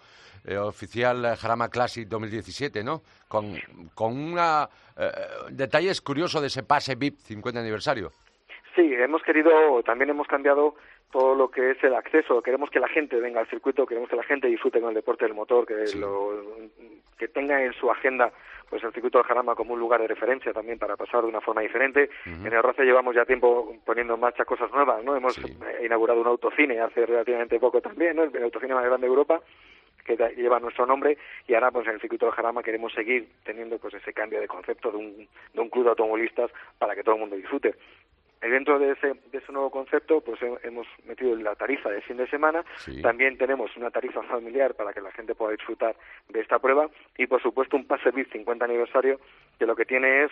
eh, 0.48 0.58
oficial 0.58 1.36
Jarama 1.36 1.70
Classic 1.70 2.08
2017, 2.08 2.84
¿no? 2.84 3.02
Con, 3.28 3.56
con 3.94 4.18
una, 4.18 4.70
eh, 4.98 5.10
detalles 5.50 6.02
curiosos 6.02 6.42
de 6.42 6.48
ese 6.48 6.64
pase 6.64 6.96
VIP 6.96 7.18
50 7.18 7.60
aniversario. 7.60 8.12
Sí, 8.76 8.94
hemos 8.94 9.24
querido, 9.24 9.82
también 9.84 10.10
hemos 10.10 10.28
cambiado 10.28 10.76
todo 11.12 11.34
lo 11.34 11.50
que 11.50 11.72
es 11.72 11.84
el 11.84 11.96
acceso. 11.96 12.42
Queremos 12.42 12.70
que 12.70 12.80
la 12.80 12.90
gente 12.90 13.16
venga 13.22 13.40
al 13.40 13.48
circuito, 13.48 13.86
queremos 13.86 14.10
que 14.10 14.18
la 14.18 14.24
gente 14.24 14.48
disfrute 14.48 14.82
con 14.82 14.90
el 14.90 14.96
deporte 14.96 15.24
del 15.26 15.34
motor, 15.34 15.66
que, 15.66 15.98
lo, 15.98 16.32
que 17.18 17.30
tenga 17.30 17.64
en 17.64 17.72
su 17.74 17.90
agenda 17.90 18.32
pues 18.70 18.84
el 18.84 18.92
circuito 18.92 19.20
de 19.20 19.24
Jarama 19.24 19.56
como 19.56 19.74
un 19.74 19.80
lugar 19.80 20.02
de 20.02 20.08
referencia 20.08 20.52
también 20.52 20.78
para 20.78 20.98
pasar 20.98 21.22
de 21.22 21.30
una 21.30 21.40
forma 21.40 21.62
diferente. 21.62 22.10
En 22.26 22.52
el 22.52 22.64
Roce 22.64 22.84
llevamos 22.84 23.16
ya 23.16 23.24
tiempo 23.24 23.74
poniendo 23.86 24.16
en 24.16 24.20
marcha 24.20 24.44
cosas 24.44 24.72
nuevas, 24.72 25.04
¿no? 25.04 25.16
Hemos 25.16 25.40
inaugurado 25.84 26.20
un 26.20 26.28
autocine 26.28 26.82
hace 26.82 27.06
relativamente 27.06 27.60
poco 27.60 27.80
también, 27.80 28.16
¿no? 28.16 28.24
El 28.24 28.44
autocine 28.44 28.74
más 28.74 28.84
grande 28.84 29.08
de 29.08 29.14
Europa 29.14 29.40
que 30.06 30.15
lleva 30.36 30.60
nuestro 30.60 30.86
nombre 30.86 31.18
y 31.48 31.54
ahora 31.56 31.72
pues 31.72 31.88
en 31.88 31.96
el 31.96 32.02
circuito 32.02 32.28
de 32.28 32.32
Jarama 32.32 32.63
queremos 32.63 32.94
seguir 32.94 33.28
teniendo 33.44 33.78
pues 33.80 33.94
ese 33.96 34.13
cambio 34.13 34.39
de 34.39 34.48
concepto 34.48 34.91
de 34.91 34.98
un, 34.98 35.28
de 35.54 35.60
un 35.60 35.70
club 35.70 35.84
de 35.84 35.89
automovilistas 35.89 36.52
para 36.78 36.96
que 36.96 37.04
todo 37.04 37.15
el 37.15 37.22
mundo 37.22 37.36
disfrute. 37.36 37.76
Y 38.46 38.50
dentro 38.50 38.78
de 38.78 38.91
ese, 38.91 39.13
de 39.32 39.38
ese 39.39 39.52
nuevo 39.52 39.72
concepto, 39.72 40.22
pues 40.22 40.39
hemos 40.62 40.86
metido 41.06 41.36
la 41.36 41.56
tarifa 41.56 41.89
de 41.89 42.02
fin 42.02 42.18
de 42.18 42.28
semana. 42.28 42.63
También 43.02 43.39
tenemos 43.39 43.76
una 43.76 43.89
tarifa 43.89 44.22
familiar 44.24 44.76
para 44.76 44.94
que 44.94 45.02
la 45.02 45.12
gente 45.12 45.34
pueda 45.34 45.54
disfrutar 45.54 45.96
de 46.30 46.41
esta 46.41 46.60
prueba. 46.60 46.88
Y, 47.18 47.26
por 47.26 47.41
supuesto, 47.41 47.76
un 47.76 47.88
pase 47.88 48.12
VIP 48.12 48.32
50 48.32 48.65
aniversario, 48.65 49.20
que 49.58 49.65
lo 49.65 49.76
que 49.76 49.86
tiene 49.86 50.26
es 50.26 50.32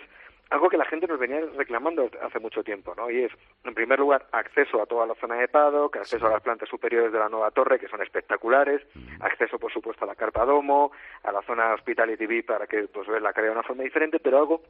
algo 0.50 0.68
que 0.68 0.76
la 0.76 0.84
gente 0.84 1.06
nos 1.06 1.18
venía 1.18 1.40
reclamando 1.56 2.08
hace 2.22 2.38
mucho 2.38 2.62
tiempo, 2.62 2.94
¿no? 2.94 3.10
Y 3.10 3.24
es, 3.24 3.32
en 3.64 3.74
primer 3.74 3.98
lugar, 3.98 4.26
acceso 4.32 4.80
a 4.80 4.86
toda 4.86 5.06
la 5.06 5.14
zona 5.14 5.36
de 5.36 5.48
que 5.92 5.98
acceso 5.98 6.26
a 6.26 6.30
las 6.30 6.42
plantas 6.42 6.68
superiores 6.68 7.12
de 7.12 7.18
la 7.18 7.28
nueva 7.28 7.50
torre, 7.50 7.78
que 7.78 7.88
son 7.88 8.02
espectaculares, 8.02 8.82
acceso, 9.20 9.58
por 9.58 9.72
supuesto, 9.72 10.04
a 10.04 10.08
la 10.08 10.14
carpa 10.14 10.44
domo, 10.44 10.92
a 11.22 11.32
la 11.32 11.42
zona 11.42 11.74
Hospitality 11.74 12.26
VIP 12.26 12.46
para 12.46 12.66
que, 12.66 12.84
pues, 12.84 13.06
ver 13.08 13.22
la 13.22 13.32
carrera 13.32 13.54
de 13.54 13.58
una 13.58 13.66
forma 13.66 13.82
diferente, 13.82 14.18
pero 14.18 14.38
algo 14.38 14.62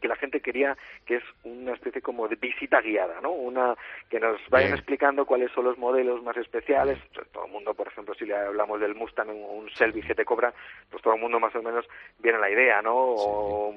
que 0.00 0.08
la 0.08 0.16
gente 0.16 0.40
quería 0.40 0.76
que 1.04 1.16
es 1.16 1.24
una 1.44 1.72
especie 1.72 2.02
como 2.02 2.28
de 2.28 2.36
visita 2.36 2.80
guiada, 2.80 3.20
¿no? 3.20 3.32
Una 3.32 3.74
que 4.08 4.20
nos 4.20 4.40
vayan 4.50 4.74
explicando 4.74 5.24
cuáles 5.26 5.50
son 5.52 5.64
los 5.64 5.78
modelos 5.78 6.22
más 6.22 6.36
especiales. 6.36 6.98
Todo 7.32 7.46
el 7.46 7.52
mundo, 7.52 7.74
por 7.74 7.88
ejemplo, 7.88 8.14
si 8.14 8.26
le 8.26 8.36
hablamos 8.36 8.80
del 8.80 8.94
Mustang 8.94 9.30
o 9.30 9.52
un 9.54 9.70
Selby 9.70 10.02
te 10.02 10.24
Cobra, 10.24 10.52
pues 10.90 11.02
todo 11.02 11.14
el 11.14 11.20
mundo 11.20 11.40
más 11.40 11.54
o 11.54 11.62
menos 11.62 11.86
viene 12.18 12.38
la 12.38 12.50
idea, 12.50 12.82
¿no? 12.82 12.94
O, 12.94 13.74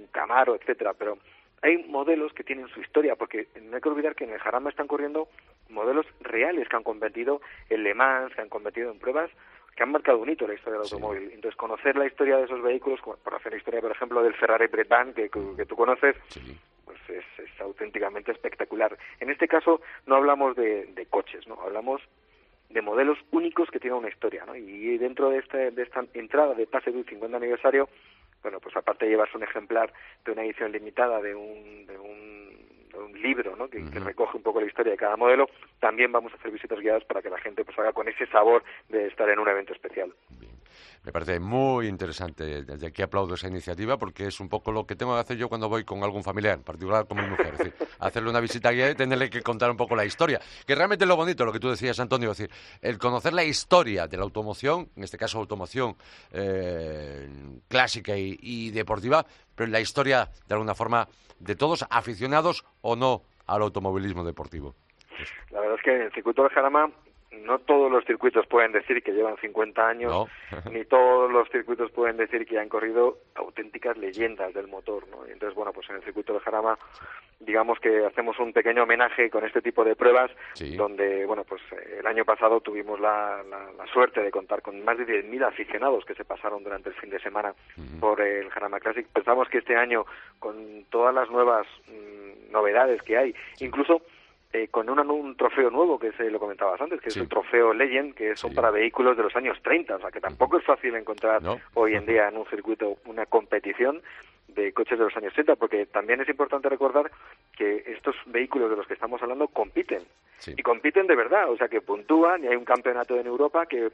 un, 0.00 0.06
Camaro, 0.08 0.54
etcétera, 0.54 0.94
pero 0.94 1.18
hay 1.62 1.78
modelos 1.84 2.32
que 2.32 2.44
tienen 2.44 2.68
su 2.68 2.80
historia, 2.80 3.16
porque 3.16 3.48
no 3.62 3.76
hay 3.76 3.82
que 3.82 3.88
olvidar 3.88 4.14
que 4.14 4.24
en 4.24 4.30
el 4.30 4.38
Jarama 4.38 4.70
están 4.70 4.86
corriendo 4.86 5.28
modelos 5.68 6.06
reales 6.20 6.68
que 6.68 6.76
han 6.76 6.82
competido 6.82 7.40
en 7.68 7.82
Le 7.82 7.94
Mans, 7.94 8.34
que 8.34 8.40
han 8.40 8.48
competido 8.48 8.90
en 8.90 8.98
pruebas 8.98 9.30
que 9.76 9.84
han 9.84 9.92
marcado 9.92 10.18
un 10.18 10.28
hito 10.28 10.44
en 10.44 10.50
la 10.50 10.56
historia 10.56 10.78
del 10.78 10.84
automóvil. 10.84 11.30
Entonces, 11.32 11.56
conocer 11.56 11.96
la 11.96 12.06
historia 12.06 12.36
de 12.36 12.44
esos 12.44 12.60
vehículos, 12.60 13.00
por 13.00 13.34
hacer 13.34 13.52
la 13.52 13.58
historia, 13.58 13.80
por 13.80 13.90
ejemplo, 13.90 14.22
del 14.22 14.34
Ferrari 14.34 14.66
Breton, 14.66 15.14
que, 15.14 15.30
que, 15.30 15.64
tú 15.64 15.76
conoces, 15.76 16.16
pues 16.84 16.98
es, 17.08 17.24
es, 17.38 17.60
auténticamente 17.60 18.32
espectacular. 18.32 18.98
En 19.20 19.30
este 19.30 19.48
caso, 19.48 19.80
no 20.06 20.16
hablamos 20.16 20.56
de, 20.56 20.86
de 20.86 21.06
coches, 21.06 21.46
¿no? 21.46 21.58
Hablamos 21.62 22.02
de 22.68 22.82
modelos 22.82 23.18
únicos 23.30 23.70
que 23.70 23.80
tienen 23.80 23.98
una 23.98 24.10
historia, 24.10 24.44
¿no? 24.44 24.54
Y 24.54 24.98
dentro 24.98 25.30
de, 25.30 25.38
este, 25.38 25.70
de 25.70 25.82
esta 25.82 26.04
entrada 26.14 26.54
de 26.54 26.66
Pase 26.66 26.92
del 26.92 27.06
50 27.06 27.36
aniversario, 27.36 27.88
bueno, 28.42 28.60
pues 28.60 28.76
aparte 28.76 29.04
de 29.04 29.12
llevarse 29.12 29.36
un 29.36 29.42
ejemplar 29.42 29.92
de 30.24 30.32
una 30.32 30.44
edición 30.44 30.72
limitada 30.72 31.20
de 31.20 31.34
un, 31.34 31.86
de 31.86 31.98
un 31.98 32.40
un 32.98 33.20
libro 33.20 33.56
¿no? 33.56 33.68
que, 33.68 33.80
recoge 34.00 34.36
un 34.36 34.42
poco 34.42 34.60
la 34.60 34.66
historia 34.66 34.92
de 34.92 34.98
cada 34.98 35.16
modelo, 35.16 35.48
también 35.78 36.12
vamos 36.12 36.32
a 36.32 36.36
hacer 36.36 36.50
visitas 36.50 36.78
guiadas 36.78 37.04
para 37.04 37.22
que 37.22 37.30
la 37.30 37.38
gente 37.38 37.64
pues 37.64 37.78
haga 37.78 37.92
con 37.92 38.08
ese 38.08 38.26
sabor 38.26 38.62
de 38.88 39.06
estar 39.06 39.28
en 39.28 39.38
un 39.38 39.48
evento 39.48 39.72
especial. 39.72 40.12
Me 41.04 41.12
parece 41.12 41.40
muy 41.40 41.86
interesante. 41.86 42.62
Desde 42.64 42.86
aquí 42.86 43.02
aplaudo 43.02 43.34
esa 43.34 43.48
iniciativa 43.48 43.96
porque 43.96 44.26
es 44.26 44.40
un 44.40 44.48
poco 44.48 44.72
lo 44.72 44.86
que 44.86 44.96
tengo 44.96 45.14
que 45.14 45.20
hacer 45.20 45.36
yo 45.36 45.48
cuando 45.48 45.68
voy 45.68 45.84
con 45.84 46.02
algún 46.02 46.22
familiar, 46.22 46.58
en 46.58 46.64
particular 46.64 47.06
con 47.06 47.20
mi 47.20 47.28
mujer. 47.28 47.52
Es 47.52 47.58
decir, 47.58 47.74
hacerle 47.98 48.30
una 48.30 48.40
visita 48.40 48.70
guiada 48.70 48.92
y 48.92 48.94
tenerle 48.94 49.30
que 49.30 49.42
contar 49.42 49.70
un 49.70 49.76
poco 49.76 49.96
la 49.96 50.04
historia. 50.04 50.40
Que 50.66 50.74
realmente 50.74 51.04
es 51.04 51.08
lo 51.08 51.16
bonito, 51.16 51.44
lo 51.44 51.52
que 51.52 51.60
tú 51.60 51.70
decías, 51.70 51.98
Antonio, 52.00 52.32
es 52.32 52.38
decir, 52.38 52.54
el 52.80 52.98
conocer 52.98 53.32
la 53.32 53.44
historia 53.44 54.06
de 54.06 54.16
la 54.16 54.24
automoción, 54.24 54.88
en 54.96 55.04
este 55.04 55.18
caso 55.18 55.38
automoción 55.38 55.96
eh, 56.32 57.28
clásica 57.68 58.16
y 58.16 58.70
deportiva, 58.70 59.24
pero 59.54 59.70
la 59.70 59.80
historia, 59.80 60.28
de 60.46 60.54
alguna 60.54 60.74
forma, 60.74 61.08
de 61.38 61.56
todos 61.56 61.84
aficionados 61.90 62.64
o 62.82 62.96
no 62.96 63.22
al 63.46 63.62
automovilismo 63.62 64.24
deportivo. 64.24 64.74
La 65.50 65.60
verdad 65.60 65.76
es 65.76 65.82
que 65.82 66.04
el 66.04 66.12
circuito 66.12 66.42
de 66.44 66.50
Jarama 66.50 66.90
no 67.32 67.58
todos 67.60 67.90
los 67.90 68.04
circuitos 68.04 68.46
pueden 68.46 68.72
decir 68.72 69.02
que 69.02 69.12
llevan 69.12 69.36
50 69.36 69.88
años, 69.88 70.28
ni 70.70 70.84
todos 70.84 71.30
los 71.30 71.48
circuitos 71.50 71.90
pueden 71.92 72.16
decir 72.16 72.46
que 72.46 72.58
han 72.58 72.68
corrido 72.68 73.18
auténticas 73.34 73.96
leyendas 73.96 74.52
del 74.54 74.68
motor, 74.68 75.06
¿no? 75.08 75.26
Y 75.26 75.32
entonces, 75.32 75.54
bueno, 75.54 75.72
pues 75.72 75.88
en 75.90 75.96
el 75.96 76.02
circuito 76.02 76.32
de 76.32 76.40
Jarama, 76.40 76.78
digamos 77.38 77.78
que 77.78 78.04
hacemos 78.04 78.38
un 78.38 78.52
pequeño 78.52 78.82
homenaje 78.82 79.30
con 79.30 79.44
este 79.44 79.62
tipo 79.62 79.84
de 79.84 79.96
pruebas, 79.96 80.30
donde, 80.76 81.24
bueno, 81.24 81.44
pues 81.44 81.62
eh, 81.72 81.98
el 82.00 82.06
año 82.06 82.24
pasado 82.24 82.60
tuvimos 82.60 83.00
la, 83.00 83.42
la, 83.44 83.86
suerte 83.92 84.20
de 84.20 84.30
contar 84.30 84.62
con 84.62 84.84
más 84.84 84.98
de 84.98 85.06
10.000 85.06 85.46
aficionados 85.46 86.04
que 86.04 86.14
se 86.14 86.24
pasaron 86.24 86.62
durante 86.62 86.90
el 86.90 86.94
fin 86.96 87.10
de 87.10 87.18
semana 87.18 87.54
por 87.98 88.20
el 88.20 88.50
Jarama 88.50 88.78
Classic. 88.78 89.06
Pensamos 89.08 89.48
que 89.48 89.58
este 89.58 89.76
año, 89.76 90.04
con 90.38 90.84
todas 90.90 91.14
las 91.14 91.28
nuevas 91.30 91.66
mm, 91.88 92.52
novedades 92.52 93.02
que 93.02 93.16
hay, 93.16 93.34
incluso 93.58 94.02
eh, 94.52 94.68
con 94.68 94.88
un 94.88 95.36
trofeo 95.36 95.70
nuevo, 95.70 95.98
que 95.98 96.10
se 96.12 96.28
lo 96.28 96.40
comentabas 96.40 96.80
antes, 96.80 97.00
que 97.00 97.10
es 97.10 97.16
el 97.16 97.28
trofeo 97.28 97.72
Legend, 97.72 98.14
que 98.14 98.34
son 98.34 98.52
para 98.52 98.72
vehículos 98.72 99.16
de 99.16 99.22
los 99.22 99.36
años 99.36 99.56
30, 99.62 99.96
o 99.96 100.00
sea 100.00 100.10
que 100.10 100.20
tampoco 100.20 100.58
es 100.58 100.64
fácil 100.64 100.96
encontrar 100.96 101.40
hoy 101.74 101.94
en 101.94 102.04
día 102.04 102.28
en 102.28 102.36
un 102.36 102.46
circuito 102.46 102.96
una 103.04 103.26
competición 103.26 104.02
de 104.48 104.72
coches 104.72 104.98
de 104.98 105.04
los 105.04 105.16
años 105.16 105.32
30, 105.34 105.54
porque 105.54 105.86
también 105.86 106.20
es 106.20 106.28
importante 106.28 106.68
recordar 106.68 107.12
que 107.56 107.84
estos 107.86 108.16
vehículos 108.26 108.70
de 108.70 108.76
los 108.76 108.88
que 108.88 108.94
estamos 108.94 109.22
hablando 109.22 109.46
compiten, 109.46 110.02
y 110.46 110.62
compiten 110.62 111.06
de 111.06 111.14
verdad, 111.14 111.48
o 111.48 111.56
sea 111.56 111.68
que 111.68 111.80
puntúan 111.80 112.42
y 112.42 112.48
hay 112.48 112.56
un 112.56 112.64
campeonato 112.64 113.16
en 113.18 113.28
Europa 113.28 113.66
que 113.66 113.90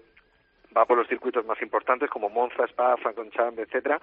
va 0.75 0.87
por 0.87 0.97
los 0.97 1.09
circuitos 1.09 1.45
más 1.45 1.61
importantes 1.61 2.09
como 2.09 2.31
Monza, 2.31 2.65
Spa, 2.65 2.97
Francorchamps, 2.97 3.59
etcétera, 3.59 4.01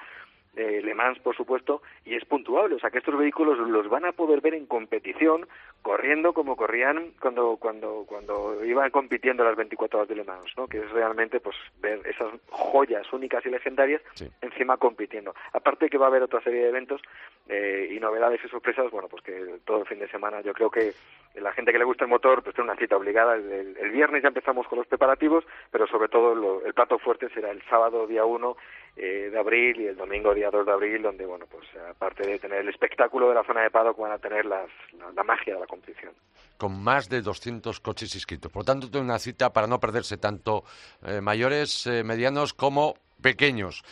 eh, 0.56 0.82
Le 0.84 0.94
Mans, 0.94 1.20
por 1.20 1.36
supuesto, 1.36 1.82
y 2.06 2.16
es 2.16 2.26
puntuable. 2.26 2.76
O 2.76 2.80
sea, 2.80 2.92
que 2.92 3.00
estos 3.00 3.18
vehículos 3.18 3.58
los 3.58 3.90
van 3.90 4.06
a 4.06 4.12
poder 4.12 4.42
ver 4.42 4.54
en 4.54 4.66
competición, 4.66 5.48
corriendo 5.82 6.34
como 6.34 6.56
corrían 6.56 7.12
cuando 7.20 7.58
cuando 7.58 8.06
cuando 8.08 8.64
iban 8.64 8.92
compitiendo 8.92 9.44
las 9.44 9.56
24 9.56 10.00
horas 10.00 10.10
de 10.10 10.16
Le 10.16 10.24
Mans, 10.24 10.52
¿no? 10.58 10.68
Que 10.68 10.80
es 10.80 10.90
realmente, 10.92 11.40
pues, 11.40 11.56
ver 11.82 12.02
esas 12.06 12.30
joyas 12.50 13.12
únicas 13.12 13.46
y 13.46 13.50
legendarias 13.50 14.02
encima 14.42 14.78
compitiendo. 14.78 15.34
Aparte 15.54 15.90
que 15.90 15.98
va 15.98 16.06
a 16.06 16.10
haber 16.10 16.24
otra 16.24 16.42
serie 16.42 16.64
de 16.64 16.70
eventos 16.70 17.02
eh, 17.50 17.90
y 17.92 18.00
novedades 18.00 18.40
y 18.44 18.48
sorpresas, 18.50 18.90
bueno, 18.92 19.08
pues 19.08 19.24
que 19.24 19.60
todo 19.66 19.80
el 19.80 19.88
fin 19.88 20.00
de 20.00 20.08
semana 20.10 20.42
yo 20.42 20.54
creo 20.54 20.70
que 20.70 20.94
la 21.36 21.52
gente 21.52 21.72
que 21.72 21.80
le 21.80 21.84
gusta 21.84 22.06
el 22.06 22.12
motor, 22.12 22.44
pues 22.44 22.56
tiene 22.56 22.70
una 22.70 22.80
cita 22.80 22.96
obligada. 22.96 23.36
El, 23.36 23.92
viernes 23.92 24.24
ya 24.24 24.30
empezamos 24.30 24.68
con 24.68 24.80
los 24.80 24.88
preparativos, 24.88 25.44
pero 25.72 25.88
sobre 25.88 26.08
todo 26.08 26.62
el 26.66 26.74
plato 26.74 26.98
fuerte 27.00 27.30
será 27.30 27.52
el 27.52 27.62
sábado 27.64 28.08
día 28.08 28.26
1 28.26 28.56
eh, 28.96 29.30
de 29.32 29.40
abril 29.40 29.82
y 29.82 29.88
el 29.88 29.96
domingo 29.96 30.36
día 30.36 30.52
2 30.52 30.68
de 30.68 30.72
abril, 30.72 31.02
donde, 31.02 31.26
bueno, 31.26 31.46
pues 31.50 31.66
aparte 31.90 32.28
de 32.28 32.38
tener 32.38 32.60
el 32.60 32.70
espectáculo 32.70 33.30
de 33.30 33.36
la 33.36 33.44
zona 33.44 33.62
de 33.64 33.72
paddock, 33.72 33.98
van 33.98 34.12
a 34.12 34.20
tener 34.20 34.46
las, 34.46 34.70
la, 35.16 35.24
magia 35.24 35.56
de 35.56 35.62
la 35.62 35.66
competición. 35.66 36.14
Con 36.58 36.84
más 36.84 37.10
de 37.10 37.22
200 37.22 37.80
coches 37.80 38.14
inscritos. 38.14 38.52
Por 38.52 38.66
tanto, 38.66 38.92
tengo 38.92 39.04
una 39.04 39.18
cita 39.18 39.52
para 39.52 39.66
no 39.66 39.80
perderse 39.80 40.18
tanto 40.18 40.64
eh, 41.04 41.22
mayores, 41.22 41.88
eh, 41.88 42.04
medianos 42.04 42.54
como 42.54 42.96
pequeños. 43.22 43.84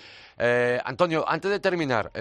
Antonio, 0.83 1.23
antes 1.27 1.51
de 1.51 1.59
terminar, 1.59 2.11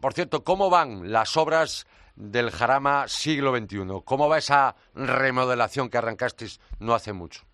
por 0.00 0.14
cierto, 0.14 0.42
¿cómo 0.42 0.70
van 0.70 1.12
las 1.12 1.36
obras 1.36 1.86
del 2.16 2.50
Jarama 2.50 3.06
siglo 3.06 3.54
XXI? 3.54 4.00
¿Cómo 4.02 4.30
va 4.30 4.38
esa 4.38 4.74
remodelación 4.94 5.90
que 5.90 5.98
arrancasteis 5.98 6.58
no 6.80 6.94
hace 6.94 7.12
mucho? 7.12 7.44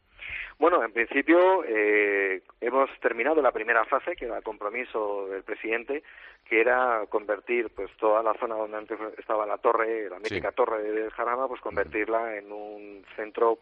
Bueno, 0.58 0.82
en 0.84 0.92
principio 0.92 1.64
eh, 1.64 2.42
hemos 2.60 2.90
terminado 3.00 3.42
la 3.42 3.52
primera 3.52 3.84
fase, 3.84 4.14
que 4.14 4.26
era 4.26 4.38
el 4.38 4.42
compromiso 4.42 5.26
del 5.28 5.42
presidente, 5.42 6.02
que 6.48 6.60
era 6.60 7.04
convertir 7.08 7.70
pues 7.70 7.90
toda 7.96 8.22
la 8.22 8.34
zona 8.34 8.54
donde 8.54 8.76
antes 8.76 8.98
estaba 9.18 9.46
la 9.46 9.58
torre, 9.58 10.08
la 10.08 10.18
mítica 10.18 10.52
torre 10.52 10.82
del 10.82 11.10
Jarama, 11.10 11.48
pues 11.48 11.60
convertirla 11.60 12.36
en 12.36 12.52
un 12.52 13.04
centro 13.16 13.58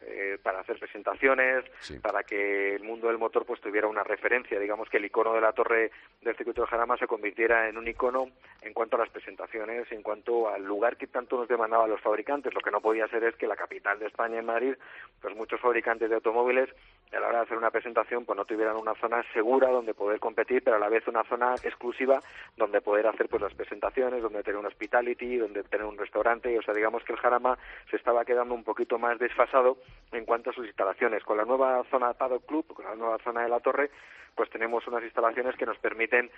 eh, 0.00 0.38
para 0.42 0.60
hacer 0.60 0.78
presentaciones, 0.78 1.64
para 2.00 2.22
que 2.22 2.76
el 2.76 2.84
mundo 2.84 3.08
del 3.08 3.18
motor 3.18 3.44
pues 3.44 3.60
tuviera 3.60 3.88
una 3.88 4.04
referencia, 4.04 4.58
digamos 4.60 4.88
que 4.88 4.98
el 4.98 5.04
icono 5.04 5.34
de 5.34 5.40
la 5.40 5.52
torre 5.52 5.90
del 6.22 6.36
circuito 6.36 6.62
de 6.62 6.68
Jarama 6.68 6.96
se 6.96 7.06
convirtiera 7.06 7.68
en 7.68 7.76
un 7.76 7.88
icono 7.88 8.28
en 8.62 8.72
cuanto 8.72 8.96
a 8.96 9.00
las 9.00 9.10
presentaciones, 9.10 9.90
en 9.90 10.02
cuanto 10.02 10.48
al 10.48 10.64
lugar 10.64 10.96
que 10.96 11.08
tanto 11.08 11.36
nos 11.36 11.48
demandaban 11.48 11.90
los 11.90 12.00
fabricantes. 12.00 12.54
Lo 12.54 12.60
que 12.60 12.70
no 12.70 12.80
podía 12.80 13.08
ser 13.08 13.24
es 13.24 13.34
que 13.36 13.46
la 13.46 13.56
capital 13.56 13.98
de 13.98 14.06
España, 14.06 14.38
en 14.38 14.46
Madrid, 14.46 14.74
pues 15.20 15.34
muchos 15.34 15.60
fabricantes 15.60 16.08
de 16.08 16.14
automóviles 16.14 16.68
a 17.12 17.20
la 17.20 17.28
hora 17.28 17.38
de 17.38 17.44
hacer 17.44 17.58
una 17.58 17.70
presentación 17.70 18.24
pues 18.24 18.36
no 18.36 18.44
tuvieran 18.44 18.76
una 18.76 18.94
zona 18.96 19.24
segura 19.32 19.68
donde 19.68 19.94
poder 19.94 20.20
competir, 20.20 20.62
pero 20.62 20.76
a 20.76 20.80
la 20.80 20.88
vez 20.88 21.06
una 21.08 21.24
zona 21.24 21.54
exclusiva 21.62 22.20
donde 22.56 22.80
poder 22.80 23.06
hacer 23.06 23.28
pues 23.28 23.42
las 23.42 23.54
presentaciones, 23.54 24.22
donde 24.22 24.42
tener 24.42 24.58
un 24.58 24.66
hospitality, 24.66 25.38
donde 25.38 25.64
tener 25.64 25.86
un 25.86 25.96
restaurante, 25.96 26.56
o 26.58 26.62
sea, 26.62 26.74
digamos 26.74 27.02
que 27.04 27.14
el 27.14 27.18
Jarama 27.18 27.58
se 27.90 27.96
estaba 27.96 28.24
quedando 28.24 28.54
un 28.54 28.64
poquito 28.64 28.98
más 28.98 29.18
desfasado 29.18 29.78
en 30.12 30.24
cuanto 30.24 30.50
a 30.50 30.52
sus 30.52 30.66
instalaciones. 30.66 31.22
Con 31.24 31.36
la 31.36 31.44
nueva 31.44 31.84
zona 31.90 32.14
Paddock 32.14 32.46
Club, 32.46 32.66
con 32.74 32.84
la 32.84 32.94
nueva 32.94 33.18
zona 33.18 33.42
de 33.42 33.48
la 33.48 33.60
torre, 33.60 33.90
pues 34.34 34.50
tenemos 34.50 34.86
unas 34.86 35.02
instalaciones 35.02 35.56
que 35.56 35.66
nos 35.66 35.78
permiten 35.78 36.30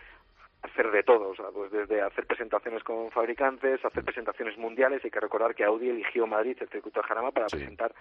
hacer 0.62 0.90
de 0.90 1.02
todo, 1.02 1.30
o 1.30 1.34
sea, 1.34 1.46
pues 1.52 1.70
desde 1.70 2.02
hacer 2.02 2.26
presentaciones 2.26 2.84
con 2.84 3.10
fabricantes, 3.10 3.82
hacer 3.82 4.04
presentaciones 4.04 4.58
mundiales, 4.58 5.02
hay 5.02 5.10
que 5.10 5.20
recordar 5.20 5.54
que 5.54 5.64
Audi 5.64 5.88
eligió 5.88 6.26
Madrid, 6.26 6.56
el 6.60 6.68
circuito 6.68 7.00
de 7.00 7.08
Jarama, 7.08 7.30
para 7.30 7.46
presentar 7.46 7.94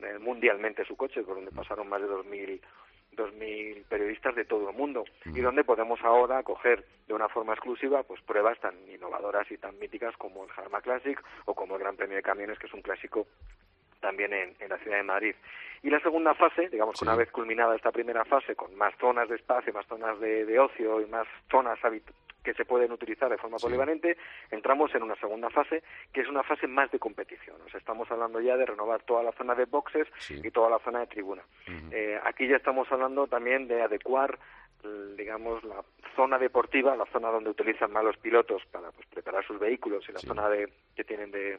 eh, 0.00 0.18
mundialmente 0.18 0.84
su 0.86 0.96
coche, 0.96 1.22
por 1.22 1.36
donde 1.36 1.50
pasaron 1.50 1.88
más 1.88 2.00
de 2.00 2.08
2.000 2.08 2.60
2.000 3.16 3.84
periodistas 3.88 4.34
de 4.34 4.44
todo 4.44 4.70
el 4.70 4.76
mundo. 4.76 5.04
Y 5.24 5.40
donde 5.40 5.64
podemos 5.64 6.00
ahora 6.02 6.42
coger 6.42 6.84
de 7.08 7.14
una 7.14 7.28
forma 7.28 7.54
exclusiva 7.54 8.02
pues 8.02 8.20
pruebas 8.22 8.60
tan 8.60 8.74
innovadoras 8.88 9.50
y 9.50 9.56
tan 9.56 9.78
míticas 9.78 10.14
como 10.16 10.44
el 10.44 10.50
Jarama 10.50 10.82
Classic 10.82 11.18
o 11.46 11.54
como 11.54 11.76
el 11.76 11.80
Gran 11.80 11.96
Premio 11.96 12.16
de 12.16 12.22
Camiones 12.22 12.58
que 12.58 12.66
es 12.66 12.74
un 12.74 12.82
clásico 12.82 13.26
también 14.06 14.32
en, 14.32 14.68
la 14.68 14.78
ciudad 14.78 14.98
de 14.98 15.02
Madrid. 15.02 15.34
Y 15.82 15.90
la 15.90 15.98
segunda 15.98 16.32
fase, 16.34 16.68
digamos 16.68 16.96
que 16.96 17.04
una 17.04 17.16
vez 17.16 17.28
culminada 17.32 17.74
esta 17.74 17.90
primera 17.90 18.24
fase, 18.24 18.54
con 18.54 18.72
más 18.76 18.94
zonas 19.00 19.28
de 19.28 19.34
espacio, 19.34 19.72
más 19.72 19.84
zonas 19.86 20.20
de, 20.20 20.58
ocio 20.60 21.00
y 21.00 21.06
más 21.06 21.26
zonas 21.50 21.76
que 22.44 22.54
se 22.54 22.64
pueden 22.64 22.92
utilizar 22.92 23.28
de 23.28 23.36
forma 23.36 23.56
polivalente, 23.58 24.16
entramos 24.52 24.94
en 24.94 25.02
una 25.02 25.16
segunda 25.16 25.50
fase, 25.50 25.82
que 26.12 26.20
es 26.20 26.28
una 26.28 26.44
fase 26.44 26.68
más 26.68 26.88
de 26.92 27.00
competición. 27.00 27.56
O 27.66 27.68
sea, 27.68 27.80
estamos 27.80 28.08
hablando 28.08 28.40
ya 28.40 28.56
de 28.56 28.66
renovar 28.66 29.02
toda 29.02 29.24
la 29.24 29.32
zona 29.32 29.56
de 29.56 29.64
boxes 29.64 30.06
y 30.30 30.50
toda 30.52 30.70
la 30.70 30.78
zona 30.78 31.00
de 31.00 31.08
tribuna. 31.08 31.42
Eh, 31.90 32.20
aquí 32.22 32.46
ya 32.46 32.56
estamos 32.56 32.86
hablando 32.92 33.26
también 33.26 33.66
de 33.66 33.82
adecuar 33.82 34.38
digamos 35.16 35.64
la 35.64 35.82
zona 36.14 36.38
deportiva, 36.38 36.94
la 36.94 37.06
zona 37.06 37.28
donde 37.30 37.50
utilizan 37.50 37.90
más 37.90 38.04
los 38.04 38.16
pilotos 38.18 38.62
para 38.70 38.92
pues, 38.92 39.04
preparar 39.08 39.44
sus 39.44 39.58
vehículos 39.58 40.08
y 40.08 40.12
la 40.12 40.20
zona 40.20 40.48
de, 40.48 40.68
que 40.94 41.02
tienen 41.02 41.32
de, 41.32 41.58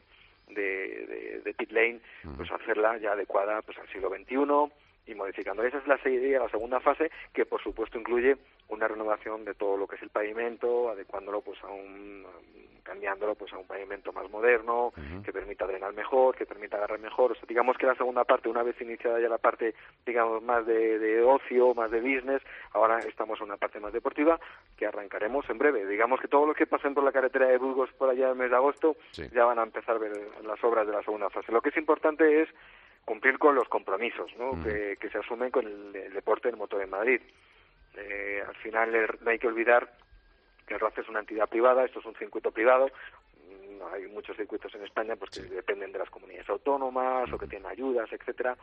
de, 0.50 1.40
de, 1.44 1.54
pit 1.54 1.70
lane, 1.72 2.00
pues 2.36 2.50
hacerla 2.50 2.98
ya 2.98 3.12
adecuada 3.12 3.62
pues 3.62 3.78
al 3.78 3.88
siglo 3.88 4.10
XXI 4.10 4.72
y 5.08 5.14
modificando. 5.14 5.64
Esa 5.64 5.78
es 5.78 5.86
la, 5.86 5.98
la 6.04 6.48
segunda 6.48 6.80
fase 6.80 7.10
que 7.32 7.46
por 7.46 7.62
supuesto 7.62 7.98
incluye 7.98 8.36
una 8.68 8.86
renovación 8.86 9.44
de 9.44 9.54
todo 9.54 9.76
lo 9.76 9.86
que 9.86 9.96
es 9.96 10.02
el 10.02 10.10
pavimento, 10.10 10.90
adecuándolo 10.90 11.40
pues 11.40 11.58
a 11.64 11.68
un 11.68 12.26
cambiándolo 12.88 13.34
pues 13.34 13.52
a 13.52 13.58
un 13.58 13.66
pavimento 13.66 14.14
más 14.14 14.30
moderno, 14.30 14.94
que 15.22 15.30
permita 15.30 15.66
drenar 15.66 15.92
mejor, 15.92 16.34
que 16.34 16.46
permita 16.46 16.78
agarrar 16.78 16.98
mejor. 16.98 17.32
O 17.32 17.34
sea, 17.34 17.44
digamos 17.46 17.76
que 17.76 17.84
la 17.84 17.94
segunda 17.94 18.24
parte, 18.24 18.48
una 18.48 18.62
vez 18.62 18.80
iniciada 18.80 19.20
ya 19.20 19.28
la 19.28 19.36
parte, 19.36 19.74
digamos, 20.06 20.42
más 20.42 20.64
de, 20.64 20.98
de 20.98 21.22
ocio, 21.22 21.74
más 21.74 21.90
de 21.90 22.00
business, 22.00 22.40
ahora 22.72 22.98
estamos 23.00 23.38
en 23.40 23.48
una 23.48 23.58
parte 23.58 23.78
más 23.78 23.92
deportiva 23.92 24.40
que 24.74 24.86
arrancaremos 24.86 25.48
en 25.50 25.58
breve. 25.58 25.84
Digamos 25.84 26.18
que 26.18 26.28
todos 26.28 26.48
los 26.48 26.56
que 26.56 26.66
pasen 26.66 26.94
por 26.94 27.04
la 27.04 27.12
carretera 27.12 27.48
de 27.48 27.58
Burgos 27.58 27.90
por 27.92 28.08
allá 28.08 28.30
el 28.30 28.36
mes 28.36 28.48
de 28.48 28.56
agosto 28.56 28.96
ya 29.12 29.44
van 29.44 29.58
a 29.58 29.64
empezar 29.64 29.96
a 29.96 29.98
ver 29.98 30.12
las 30.42 30.64
obras 30.64 30.86
de 30.86 30.94
la 30.94 31.02
segunda 31.02 31.28
fase. 31.28 31.52
Lo 31.52 31.60
que 31.60 31.68
es 31.68 31.76
importante 31.76 32.40
es 32.40 32.48
cumplir 33.08 33.38
con 33.38 33.54
los 33.54 33.66
compromisos 33.68 34.30
¿no? 34.36 34.62
que, 34.62 34.98
se 35.10 35.18
asumen 35.18 35.50
con 35.50 35.66
el, 35.66 36.12
deporte 36.12 36.48
del 36.48 36.58
motor 36.58 36.82
en 36.82 36.90
Madrid. 36.90 37.22
Eh, 37.96 38.42
al 38.46 38.54
final 38.56 38.92
no 39.22 39.30
hay 39.30 39.38
que 39.38 39.46
olvidar 39.46 39.90
que 40.66 40.74
el 40.74 40.80
RAF 40.80 40.98
es 40.98 41.08
una 41.08 41.20
entidad 41.20 41.48
privada, 41.48 41.86
esto 41.86 42.00
es 42.00 42.04
un 42.04 42.14
circuito 42.16 42.50
privado, 42.50 42.90
mm, 43.48 43.94
hay 43.94 44.08
muchos 44.08 44.36
circuitos 44.36 44.74
en 44.74 44.84
España 44.84 45.16
pues 45.16 45.30
que 45.30 45.40
dependen 45.40 45.90
de 45.90 46.00
las 46.00 46.10
comunidades 46.10 46.50
autónomas 46.50 47.32
o 47.32 47.38
que 47.38 47.46
tienen 47.46 47.70
ayudas, 47.70 48.12
etcétera. 48.12 48.58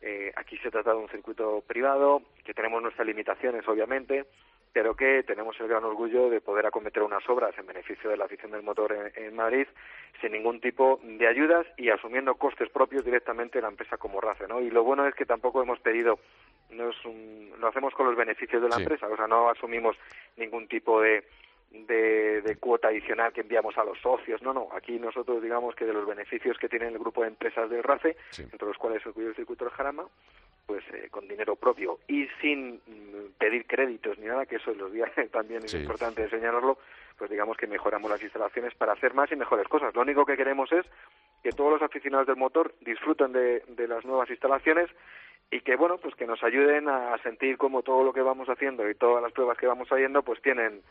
Eh, 0.00 0.32
aquí 0.36 0.56
se 0.58 0.70
trata 0.70 0.92
de 0.92 0.98
un 0.98 1.08
circuito 1.08 1.60
privado, 1.66 2.22
que 2.44 2.54
tenemos 2.54 2.80
nuestras 2.80 3.08
limitaciones, 3.08 3.66
obviamente, 3.66 4.26
pero 4.72 4.94
que 4.94 5.22
tenemos 5.24 5.58
el 5.60 5.68
gran 5.68 5.84
orgullo 5.84 6.30
de 6.30 6.40
poder 6.40 6.66
acometer 6.66 7.02
unas 7.02 7.28
obras 7.28 7.56
en 7.58 7.66
beneficio 7.66 8.08
de 8.08 8.16
la 8.16 8.26
afición 8.26 8.52
del 8.52 8.62
motor 8.62 9.12
en, 9.14 9.34
Madrid 9.34 9.66
sin 10.20 10.32
ningún 10.32 10.60
tipo 10.60 11.00
de 11.02 11.26
ayudas 11.26 11.66
y 11.76 11.90
asumiendo 11.90 12.34
costes 12.34 12.68
propios 12.68 13.04
directamente 13.04 13.60
la 13.60 13.68
empresa 13.68 13.96
como 13.96 14.20
RACE, 14.20 14.46
¿no? 14.46 14.60
Y 14.60 14.70
lo 14.70 14.84
bueno 14.84 15.06
es 15.06 15.14
que 15.14 15.24
tampoco 15.24 15.62
hemos 15.62 15.80
pedido, 15.80 16.18
no 16.70 16.90
es 16.90 17.04
un, 17.04 17.52
lo 17.58 17.68
hacemos 17.68 17.94
con 17.94 18.06
los 18.06 18.16
beneficios 18.16 18.62
de 18.62 18.68
la 18.68 18.76
empresa, 18.76 19.06
o 19.08 19.16
sea, 19.16 19.26
no 19.26 19.48
asumimos 19.48 19.96
ningún 20.36 20.68
tipo 20.68 21.00
de, 21.00 21.24
de, 21.70 22.56
cuota 22.58 22.88
adicional 22.88 23.32
que 23.32 23.42
enviamos 23.42 23.76
a 23.78 23.84
los 23.84 23.98
socios. 24.00 24.42
No, 24.42 24.52
no, 24.52 24.68
aquí 24.72 24.98
nosotros 24.98 25.42
digamos 25.42 25.74
que 25.74 25.84
de 25.84 25.92
los 25.92 26.06
beneficios 26.06 26.58
que 26.58 26.68
tiene 26.68 26.88
el 26.88 26.98
grupo 26.98 27.22
de 27.22 27.28
empresas 27.28 27.70
del 27.70 27.82
RACE, 27.82 28.16
entre 28.38 28.66
los 28.66 28.76
cuales 28.76 29.02
incluye 29.06 29.28
el 29.28 29.36
circuito 29.36 29.64
del 29.64 29.74
Jarama, 29.74 30.04
pues 30.66 30.84
eh, 30.92 31.08
con 31.10 31.26
dinero 31.26 31.56
propio 31.56 31.98
y 32.08 32.28
sin 32.40 32.74
mm, 32.74 33.32
pedir 33.38 33.66
créditos 33.66 34.18
ni 34.18 34.26
nada, 34.26 34.46
que 34.46 34.56
eso 34.56 34.72
en 34.72 34.78
los 34.78 34.92
días 34.92 35.10
también 35.32 35.64
es 35.64 35.74
importante 35.74 36.28
señalarlo, 36.28 36.78
pues 37.16 37.30
digamos 37.30 37.56
que 37.56 37.66
mejoramos 37.66 38.10
las 38.10 38.22
instalaciones 38.22 38.74
para 38.74 38.92
hacer 38.92 39.14
más 39.14 39.30
y 39.32 39.36
mejores 39.36 39.68
cosas. 39.68 39.94
Lo 39.94 40.02
único 40.02 40.24
que 40.24 40.36
queremos 40.36 40.70
es 40.72 40.84
que 41.42 41.52
todos 41.52 41.72
los 41.72 41.82
aficionados 41.82 42.26
del 42.26 42.36
motor 42.36 42.74
disfruten 42.80 43.32
de, 43.32 43.60
de 43.68 43.88
las 43.88 44.04
nuevas 44.04 44.28
instalaciones 44.30 44.90
y 45.50 45.60
que 45.62 45.74
bueno 45.76 45.98
pues 45.98 46.14
que 46.14 46.26
nos 46.26 46.42
ayuden 46.44 46.88
a 46.88 47.18
sentir 47.22 47.56
como 47.56 47.82
todo 47.82 48.04
lo 48.04 48.12
que 48.12 48.22
vamos 48.22 48.48
haciendo 48.48 48.88
y 48.88 48.94
todas 48.94 49.22
las 49.22 49.32
pruebas 49.32 49.58
que 49.58 49.66
vamos 49.66 49.88
haciendo 49.90 50.22
pues 50.22 50.40
tienen 50.42 50.82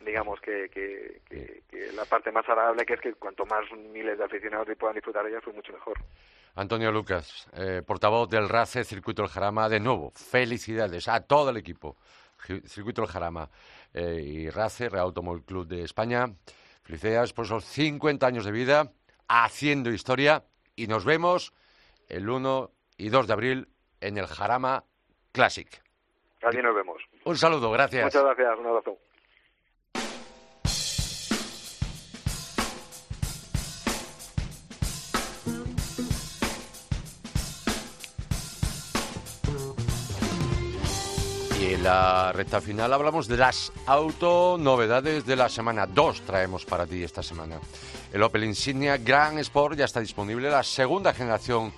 digamos 0.00 0.40
que, 0.40 0.68
que, 0.68 1.20
que, 1.28 1.92
la 1.94 2.04
parte 2.04 2.30
más 2.30 2.46
agradable 2.48 2.84
que 2.84 2.94
es 2.94 3.00
que 3.00 3.14
cuanto 3.14 3.46
más 3.46 3.64
miles 3.92 4.18
de 4.18 4.24
aficionados 4.24 4.68
puedan 4.78 4.94
disfrutar 4.94 5.26
ellas 5.26 5.40
pues 5.42 5.56
mucho 5.56 5.72
mejor 5.72 5.96
Antonio 6.54 6.92
Lucas 6.92 7.48
eh, 7.54 7.82
portavoz 7.86 8.28
del 8.28 8.48
RACE 8.48 8.84
Circuito 8.84 9.22
del 9.22 9.30
Jarama 9.30 9.68
de 9.68 9.80
nuevo 9.80 10.10
felicidades 10.10 11.08
a 11.08 11.20
todo 11.20 11.50
el 11.50 11.56
equipo 11.56 11.96
Circuito 12.66 13.02
del 13.02 13.10
Jarama 13.10 13.48
eh, 13.94 14.20
y 14.22 14.50
RACE 14.50 14.88
Real 14.88 15.06
Automóvil 15.06 15.44
Club 15.44 15.66
de 15.66 15.82
España 15.82 16.26
felicidades 16.82 17.32
por 17.32 17.46
esos 17.46 17.64
50 17.64 18.26
años 18.26 18.44
de 18.44 18.52
vida 18.52 18.92
haciendo 19.28 19.90
historia 19.90 20.44
y 20.76 20.86
nos 20.86 21.04
vemos 21.04 21.52
el 22.08 22.28
1 22.28 22.70
y 22.98 23.08
2 23.08 23.26
de 23.26 23.32
abril 23.32 23.68
en 24.00 24.18
el 24.18 24.26
Jarama 24.26 24.84
Classic. 25.32 25.68
Allí 26.42 26.62
nos 26.62 26.74
vemos. 26.74 27.02
Un 27.24 27.36
saludo, 27.36 27.70
gracias. 27.70 28.04
Muchas 28.04 28.22
gracias, 28.22 28.58
un 28.58 28.66
abrazo. 28.66 28.98
La 41.86 42.32
recta 42.32 42.60
final 42.60 42.92
hablamos 42.92 43.28
de 43.28 43.36
las 43.36 43.70
autonovedades 43.86 45.24
de 45.24 45.36
la 45.36 45.48
semana. 45.48 45.86
Dos 45.86 46.20
traemos 46.22 46.64
para 46.64 46.84
ti 46.84 47.04
esta 47.04 47.22
semana. 47.22 47.60
El 48.12 48.24
Opel 48.24 48.42
Insignia 48.42 48.96
Grand 48.96 49.38
Sport 49.38 49.78
ya 49.78 49.84
está 49.84 50.00
disponible, 50.00 50.50
la 50.50 50.64
segunda 50.64 51.14
generación 51.14 51.72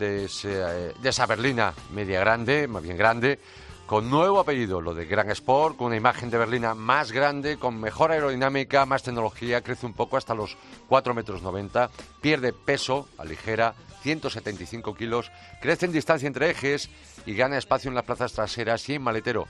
de, 0.00 0.28
eh, 0.44 0.92
de 1.00 1.08
esa 1.08 1.26
berlina 1.26 1.72
media 1.92 2.18
grande, 2.18 2.66
más 2.66 2.82
bien 2.82 2.96
grande, 2.96 3.38
con 3.86 4.10
nuevo 4.10 4.40
apellido, 4.40 4.80
lo 4.80 4.94
de 4.94 5.06
Grand 5.06 5.30
Sport, 5.30 5.76
con 5.76 5.86
una 5.88 5.96
imagen 5.96 6.28
de 6.28 6.38
berlina 6.38 6.74
más 6.74 7.12
grande, 7.12 7.56
con 7.56 7.78
mejor 7.80 8.10
aerodinámica, 8.10 8.84
más 8.84 9.04
tecnología, 9.04 9.62
crece 9.62 9.86
un 9.86 9.92
poco 9.92 10.16
hasta 10.16 10.34
los 10.34 10.56
4 10.88 11.14
metros 11.14 11.40
90, 11.40 11.88
pierde 12.20 12.52
peso, 12.52 13.06
ligera, 13.24 13.74
175 14.02 14.94
kilos, 14.94 15.30
crece 15.60 15.86
en 15.86 15.92
distancia 15.92 16.26
entre 16.26 16.50
ejes 16.50 16.90
y 17.26 17.34
gana 17.34 17.58
espacio 17.58 17.88
en 17.88 17.94
las 17.94 18.04
plazas 18.04 18.32
traseras 18.32 18.88
y 18.88 18.94
en 18.94 19.02
maletero. 19.02 19.46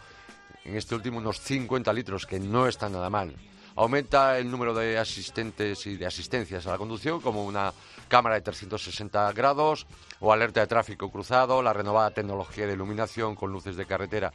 En 0.65 0.77
este 0.77 0.95
último 0.95 1.19
unos 1.19 1.41
50 1.41 1.93
litros, 1.93 2.27
que 2.27 2.39
no 2.39 2.67
está 2.67 2.89
nada 2.89 3.09
mal. 3.11 3.35
Aumenta 3.77 4.39
el 4.39 4.51
número 4.51 4.75
de 4.75 4.99
asistentes 4.99 5.87
y 5.87 5.97
de 5.97 6.07
asistencias 6.07 6.67
a 6.67 6.73
la 6.73 6.79
conducción, 6.79 7.21
como 7.21 7.45
una 7.45 7.73
cámara 8.09 8.35
de 8.35 8.43
360 8.43 9.33
grados 9.33 9.87
o 10.19 10.33
alerta 10.33 10.61
de 10.61 10.67
tráfico 10.67 11.11
cruzado, 11.11 11.63
la 11.63 11.73
renovada 11.73 12.11
tecnología 12.11 12.67
de 12.67 12.75
iluminación 12.75 13.37
con 13.37 13.53
luces 13.53 13.77
de 13.77 13.87
carretera 13.87 14.33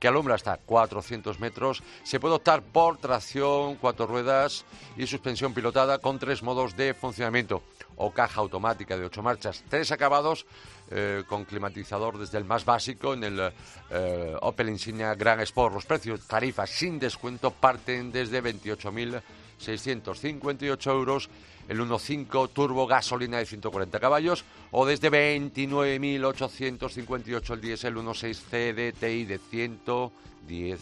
que 0.00 0.08
alumbra 0.08 0.34
hasta 0.34 0.56
400 0.56 1.38
metros. 1.38 1.82
Se 2.02 2.18
puede 2.18 2.34
optar 2.34 2.62
por 2.62 2.96
tracción, 2.96 3.76
cuatro 3.76 4.06
ruedas 4.06 4.64
y 4.96 5.06
suspensión 5.06 5.52
pilotada 5.52 5.98
con 5.98 6.18
tres 6.18 6.42
modos 6.42 6.74
de 6.74 6.94
funcionamiento 6.94 7.62
o 8.00 8.10
caja 8.12 8.40
automática 8.40 8.96
de 8.96 9.04
ocho 9.04 9.22
marchas. 9.22 9.62
Tres 9.68 9.92
acabados 9.92 10.46
eh, 10.90 11.22
con 11.28 11.44
climatizador 11.44 12.18
desde 12.18 12.38
el 12.38 12.44
más 12.44 12.64
básico 12.64 13.14
en 13.14 13.22
el 13.24 13.52
eh, 13.90 14.36
Opel 14.40 14.70
Insignia 14.70 15.14
Grand 15.14 15.42
Sport. 15.42 15.74
Los 15.74 15.84
precios, 15.84 16.26
tarifas 16.26 16.70
sin 16.70 16.98
descuento, 16.98 17.50
parten 17.50 18.10
desde 18.10 18.42
28.658 18.42 20.90
euros 20.90 21.28
el 21.68 21.78
1.5 21.78 22.48
turbo 22.52 22.86
gasolina 22.86 23.36
de 23.38 23.46
140 23.46 24.00
caballos 24.00 24.44
o 24.70 24.86
desde 24.86 25.10
29.858 25.10 27.52
el 27.52 27.60
diésel 27.60 27.96
1.6 27.96 28.38
CDTI 28.50 29.26
de 29.26 29.38
110 29.38 30.80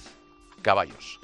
caballos. 0.62 1.18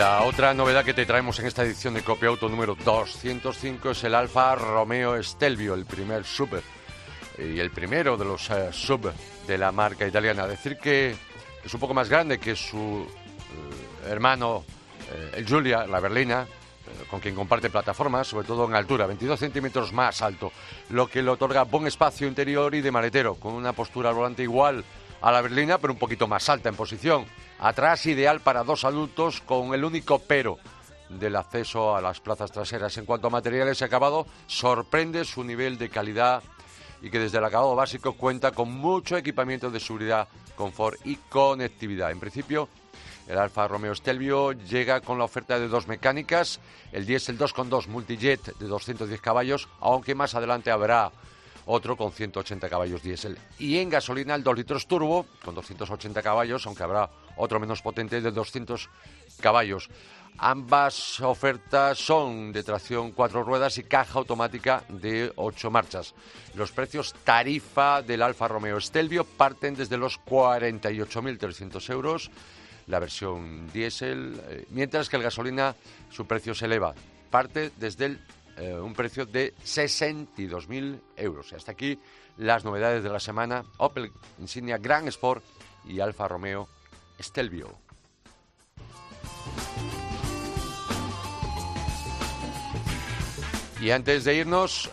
La 0.00 0.22
otra 0.22 0.54
novedad 0.54 0.82
que 0.82 0.94
te 0.94 1.04
traemos 1.04 1.38
en 1.40 1.46
esta 1.46 1.62
edición 1.62 1.92
de 1.92 2.00
Copia 2.00 2.30
Auto 2.30 2.48
número 2.48 2.74
205 2.74 3.90
es 3.90 4.02
el 4.04 4.14
Alfa 4.14 4.54
Romeo 4.54 5.22
Stelvio, 5.22 5.74
el 5.74 5.84
primer 5.84 6.24
sub 6.24 6.48
y 7.36 7.60
el 7.60 7.70
primero 7.70 8.16
de 8.16 8.24
los 8.24 8.48
eh, 8.48 8.70
sub 8.72 9.12
de 9.46 9.58
la 9.58 9.72
marca 9.72 10.08
italiana. 10.08 10.46
Decir 10.46 10.78
que 10.78 11.14
es 11.62 11.74
un 11.74 11.80
poco 11.80 11.92
más 11.92 12.08
grande 12.08 12.38
que 12.38 12.56
su 12.56 13.06
eh, 13.06 14.08
hermano, 14.08 14.64
eh, 15.12 15.32
el 15.36 15.44
Giulia, 15.44 15.86
la 15.86 16.00
berlina, 16.00 16.46
con 17.10 17.20
quien 17.20 17.34
comparte 17.34 17.68
plataformas, 17.68 18.26
sobre 18.26 18.46
todo 18.46 18.64
en 18.64 18.74
altura, 18.74 19.04
22 19.06 19.38
centímetros 19.38 19.92
más 19.92 20.22
alto, 20.22 20.50
lo 20.88 21.08
que 21.08 21.22
le 21.22 21.28
otorga 21.28 21.64
buen 21.64 21.86
espacio 21.86 22.26
interior 22.26 22.74
y 22.74 22.80
de 22.80 22.90
maletero, 22.90 23.34
con 23.34 23.52
una 23.52 23.74
postura 23.74 24.08
al 24.08 24.14
volante 24.14 24.42
igual 24.44 24.82
a 25.20 25.32
la 25.32 25.40
berlina, 25.40 25.78
pero 25.78 25.92
un 25.92 25.98
poquito 25.98 26.26
más 26.26 26.48
alta 26.48 26.68
en 26.68 26.76
posición 26.76 27.26
Atrás 27.60 28.06
ideal 28.06 28.40
para 28.40 28.64
dos 28.64 28.86
adultos 28.86 29.42
con 29.42 29.74
el 29.74 29.84
único 29.84 30.18
pero 30.18 30.58
del 31.10 31.36
acceso 31.36 31.94
a 31.94 32.00
las 32.00 32.18
plazas 32.18 32.50
traseras. 32.50 32.96
En 32.96 33.04
cuanto 33.04 33.26
a 33.26 33.30
materiales 33.30 33.78
y 33.80 33.84
acabado, 33.84 34.26
sorprende 34.46 35.26
su 35.26 35.44
nivel 35.44 35.76
de 35.76 35.90
calidad 35.90 36.42
y 37.02 37.10
que 37.10 37.18
desde 37.18 37.36
el 37.36 37.44
acabado 37.44 37.76
básico 37.76 38.14
cuenta 38.14 38.52
con 38.52 38.72
mucho 38.72 39.18
equipamiento 39.18 39.70
de 39.70 39.78
seguridad, 39.78 40.26
confort 40.56 40.98
y 41.04 41.16
conectividad. 41.16 42.10
En 42.10 42.20
principio, 42.20 42.70
el 43.28 43.36
Alfa 43.36 43.68
Romeo 43.68 43.94
Stelvio 43.94 44.52
llega 44.52 45.02
con 45.02 45.18
la 45.18 45.24
oferta 45.24 45.58
de 45.58 45.68
dos 45.68 45.86
mecánicas, 45.86 46.60
el 46.92 47.04
diésel 47.04 47.38
2.2 47.38 47.88
Multijet 47.88 48.56
de 48.56 48.66
210 48.66 49.20
caballos, 49.20 49.68
aunque 49.80 50.14
más 50.14 50.34
adelante 50.34 50.70
habrá 50.70 51.12
otro 51.70 51.96
con 51.96 52.12
180 52.12 52.68
caballos 52.68 53.02
diésel. 53.02 53.38
Y 53.58 53.78
en 53.78 53.90
gasolina 53.90 54.34
el 54.34 54.42
2 54.42 54.56
litros 54.56 54.86
turbo 54.86 55.26
con 55.44 55.54
280 55.54 56.22
caballos, 56.22 56.66
aunque 56.66 56.82
habrá 56.82 57.10
otro 57.36 57.60
menos 57.60 57.80
potente 57.80 58.20
de 58.20 58.30
200 58.30 58.88
caballos. 59.40 59.88
Ambas 60.38 61.20
ofertas 61.20 61.98
son 61.98 62.52
de 62.52 62.62
tracción 62.62 63.12
cuatro 63.12 63.44
ruedas 63.44 63.76
y 63.78 63.82
caja 63.82 64.18
automática 64.18 64.84
de 64.88 65.32
ocho 65.36 65.70
marchas. 65.70 66.14
Los 66.54 66.72
precios 66.72 67.14
tarifa 67.24 68.00
del 68.00 68.22
Alfa 68.22 68.48
Romeo 68.48 68.80
Stelvio 68.80 69.24
parten 69.24 69.74
desde 69.74 69.98
los 69.98 70.18
48.300 70.20 71.92
euros, 71.92 72.30
la 72.86 72.98
versión 72.98 73.70
diésel, 73.70 74.40
eh, 74.48 74.66
mientras 74.70 75.08
que 75.08 75.16
el 75.16 75.22
gasolina 75.22 75.76
su 76.08 76.26
precio 76.26 76.54
se 76.54 76.64
eleva. 76.64 76.94
Parte 77.30 77.70
desde 77.76 78.06
el 78.06 78.20
eh, 78.56 78.74
un 78.74 78.94
precio 78.94 79.26
de 79.26 79.54
62.000 79.64 81.00
euros. 81.16 81.52
Hasta 81.52 81.72
aquí 81.72 81.98
las 82.36 82.64
novedades 82.64 83.02
de 83.02 83.10
la 83.10 83.20
semana. 83.20 83.64
Opel 83.78 84.12
Insignia 84.38 84.78
Grand 84.78 85.08
Sport 85.08 85.42
y 85.86 86.00
Alfa 86.00 86.28
Romeo 86.28 86.68
Stelvio. 87.20 87.78
Y 93.80 93.90
antes 93.92 94.24
de 94.24 94.34
irnos, 94.34 94.90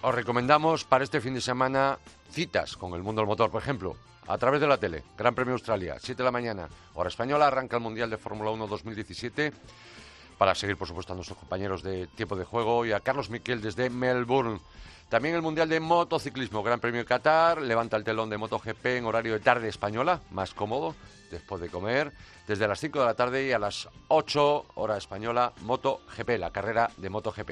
os 0.00 0.14
recomendamos 0.14 0.84
para 0.84 1.02
este 1.02 1.20
fin 1.20 1.34
de 1.34 1.40
semana 1.40 1.98
citas 2.30 2.76
con 2.76 2.94
el 2.94 3.02
mundo 3.02 3.20
del 3.20 3.26
motor, 3.26 3.50
por 3.50 3.60
ejemplo, 3.60 3.96
a 4.28 4.38
través 4.38 4.60
de 4.60 4.68
la 4.68 4.78
tele. 4.78 5.02
Gran 5.16 5.34
Premio 5.34 5.54
Australia, 5.54 5.96
7 5.98 6.18
de 6.18 6.24
la 6.24 6.30
mañana, 6.30 6.68
hora 6.94 7.08
española, 7.08 7.48
arranca 7.48 7.76
el 7.76 7.82
Mundial 7.82 8.10
de 8.10 8.16
Fórmula 8.16 8.50
1 8.50 8.68
2017 8.68 9.52
para 10.38 10.54
seguir, 10.54 10.76
por 10.76 10.88
supuesto, 10.88 11.12
a 11.12 11.16
nuestros 11.16 11.38
compañeros 11.38 11.82
de 11.82 12.06
tiempo 12.06 12.36
de 12.36 12.44
juego 12.44 12.86
y 12.86 12.92
a 12.92 13.00
Carlos 13.00 13.28
Miquel 13.28 13.60
desde 13.60 13.90
Melbourne. 13.90 14.60
También 15.08 15.34
el 15.34 15.42
Mundial 15.42 15.68
de 15.68 15.80
Motociclismo, 15.80 16.62
Gran 16.62 16.80
Premio 16.80 17.00
de 17.00 17.06
Qatar, 17.06 17.60
levanta 17.60 17.96
el 17.96 18.04
telón 18.04 18.30
de 18.30 18.38
MotoGP 18.38 18.86
en 18.86 19.06
horario 19.06 19.32
de 19.32 19.40
tarde 19.40 19.68
española, 19.68 20.20
más 20.30 20.54
cómodo, 20.54 20.94
después 21.30 21.60
de 21.60 21.70
comer, 21.70 22.12
desde 22.46 22.68
las 22.68 22.78
5 22.78 23.00
de 23.00 23.04
la 23.04 23.14
tarde 23.14 23.46
y 23.46 23.52
a 23.52 23.58
las 23.58 23.88
8 24.08 24.66
hora 24.74 24.96
española, 24.96 25.52
MotoGP, 25.62 26.30
la 26.38 26.50
carrera 26.50 26.90
de 26.96 27.10
MotoGP. 27.10 27.50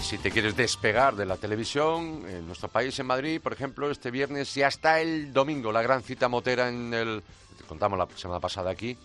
Si 0.00 0.16
te 0.16 0.30
quieres 0.30 0.56
despegar 0.56 1.16
de 1.16 1.26
la 1.26 1.36
televisión, 1.36 2.24
en 2.26 2.46
nuestro 2.46 2.68
país, 2.68 2.98
en 2.98 3.06
Madrid, 3.06 3.40
por 3.42 3.52
ejemplo, 3.52 3.90
este 3.90 4.10
viernes 4.10 4.56
y 4.56 4.62
hasta 4.62 5.00
el 5.00 5.32
domingo, 5.32 5.70
la 5.70 5.82
gran 5.82 6.02
cita 6.02 6.28
motera 6.28 6.68
en 6.68 6.94
el... 6.94 7.22
contamos 7.66 7.98
la 7.98 8.08
semana 8.16 8.40
pasada 8.40 8.70
aquí. 8.70 8.96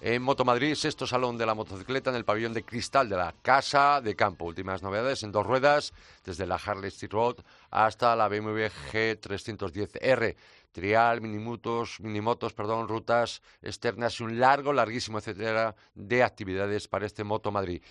En 0.00 0.20
Moto 0.20 0.44
Madrid, 0.44 0.74
sexto 0.74 1.06
salón 1.06 1.38
de 1.38 1.46
la 1.46 1.54
motocicleta 1.54 2.10
en 2.10 2.16
el 2.16 2.24
pabellón 2.24 2.52
de 2.52 2.64
cristal 2.64 3.08
de 3.08 3.16
la 3.16 3.34
Casa 3.40 4.00
de 4.02 4.14
Campo. 4.14 4.44
Últimas 4.44 4.82
novedades 4.82 5.22
en 5.22 5.32
dos 5.32 5.46
ruedas, 5.46 5.94
desde 6.24 6.46
la 6.46 6.56
Harley 6.56 6.88
Street 6.88 7.12
Road 7.12 7.36
hasta 7.70 8.14
la 8.14 8.28
BMW 8.28 8.66
G310R. 8.92 10.36
Trial, 10.72 11.20
minimotos, 11.20 12.00
minimotos, 12.00 12.52
perdón, 12.52 12.88
rutas 12.88 13.42
externas 13.62 14.20
y 14.20 14.24
un 14.24 14.38
largo, 14.38 14.72
larguísimo 14.72 15.18
etcétera 15.18 15.74
de 15.94 16.22
actividades 16.22 16.88
para 16.88 17.06
este 17.06 17.24
Moto 17.24 17.50
Madrid. 17.50 17.82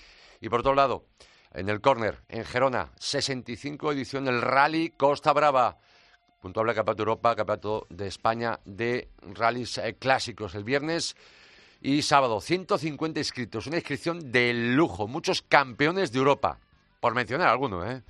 Y 0.41 0.49
por 0.49 0.59
otro 0.59 0.75
lado, 0.75 1.05
En 1.53 1.69
el 1.69 1.81
córner, 1.81 2.19
en 2.29 2.45
Gerona, 2.45 2.89
65 2.97 3.91
edición 3.91 4.25
del 4.25 4.41
Rally 4.41 4.91
Costa 4.91 5.33
Brava. 5.33 5.77
Puntuable 6.41 6.73
Campeonato 6.73 7.03
Europa, 7.03 7.35
Campeonato 7.35 7.87
de 7.89 8.07
España 8.07 8.59
de 8.65 9.09
rallies 9.33 9.77
eh, 9.77 9.95
clásicos. 9.99 10.55
El 10.55 10.63
viernes 10.63 11.15
y 11.81 12.01
sábado, 12.01 12.41
150 12.41 13.19
inscritos. 13.19 13.67
Una 13.67 13.77
inscripción 13.77 14.31
de 14.31 14.53
lujo. 14.53 15.07
Muchos 15.07 15.41
campeones 15.41 16.11
de 16.11 16.19
Europa, 16.19 16.59
por 16.99 17.13
mencionar 17.13 17.49
algunos, 17.49 17.87
¿eh? 17.87 18.01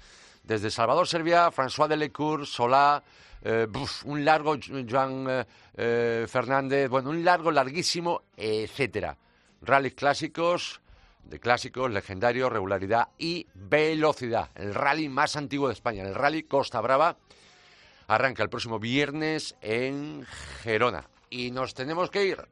Desde 0.43 0.71
Salvador 0.71 1.07
Serbia, 1.07 1.51
François 1.51 1.87
Delecourt, 1.87 2.45
Solá, 2.45 3.03
eh, 3.43 3.67
un 4.05 4.25
largo 4.25 4.55
Joan 4.89 5.25
eh, 5.29 5.45
eh, 5.75 6.25
Fernández, 6.27 6.89
bueno, 6.89 7.09
un 7.09 7.23
largo, 7.23 7.51
larguísimo, 7.51 8.23
etcétera. 8.35 9.17
Rallys 9.61 9.93
clásicos, 9.93 10.80
de 11.23 11.39
clásicos, 11.39 11.91
legendarios, 11.91 12.51
regularidad 12.51 13.09
y 13.17 13.47
velocidad. 13.53 14.49
El 14.55 14.73
rally 14.73 15.09
más 15.09 15.35
antiguo 15.35 15.67
de 15.67 15.73
España, 15.73 16.03
el 16.03 16.15
rally 16.15 16.43
Costa 16.43 16.81
Brava, 16.81 17.17
arranca 18.07 18.43
el 18.43 18.49
próximo 18.49 18.79
viernes 18.79 19.55
en 19.61 20.25
Gerona. 20.61 21.07
Y 21.29 21.51
nos 21.51 21.73
tenemos 21.73 22.09
que 22.09 22.25
ir. 22.25 22.47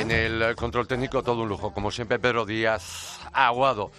En 0.00 0.10
el 0.10 0.54
control 0.56 0.86
técnico 0.86 1.22
todo 1.22 1.42
un 1.42 1.48
lujo, 1.48 1.72
como 1.72 1.90
siempre 1.90 2.18
Pedro 2.18 2.44
Díaz 2.44 3.20
Aguado. 3.32 3.90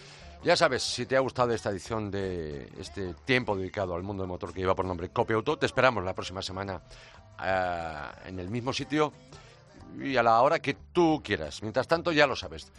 Ya 0.44 0.58
sabes, 0.58 0.84
si 0.84 1.06
te 1.06 1.16
ha 1.16 1.22
gustado 1.22 1.54
esta 1.54 1.70
edición 1.70 2.12
de 2.12 2.70
este 2.78 3.14
tiempo 3.26 3.56
dedicado 3.56 3.96
al 3.96 4.04
mundo 4.04 4.24
del 4.24 4.28
motor 4.28 4.54
que 4.54 4.60
lleva 4.60 4.76
por 4.76 4.86
nombre 4.86 5.10
Copia 5.10 5.38
Auto, 5.38 5.58
te 5.58 5.66
esperamos 5.66 6.04
la 6.04 6.14
próxima 6.14 6.42
semana 6.42 6.82
eh, 7.42 7.96
en 8.26 8.40
el 8.40 8.50
mismo 8.50 8.74
sitio 8.74 9.14
y 9.98 10.18
a 10.18 10.24
la 10.24 10.42
hora 10.42 10.60
que 10.60 10.74
tú 10.92 11.22
quieras. 11.24 11.62
Mientras 11.62 11.88
tanto, 11.88 12.12
ya 12.12 12.28
lo 12.28 12.36
sabes. 12.36 12.72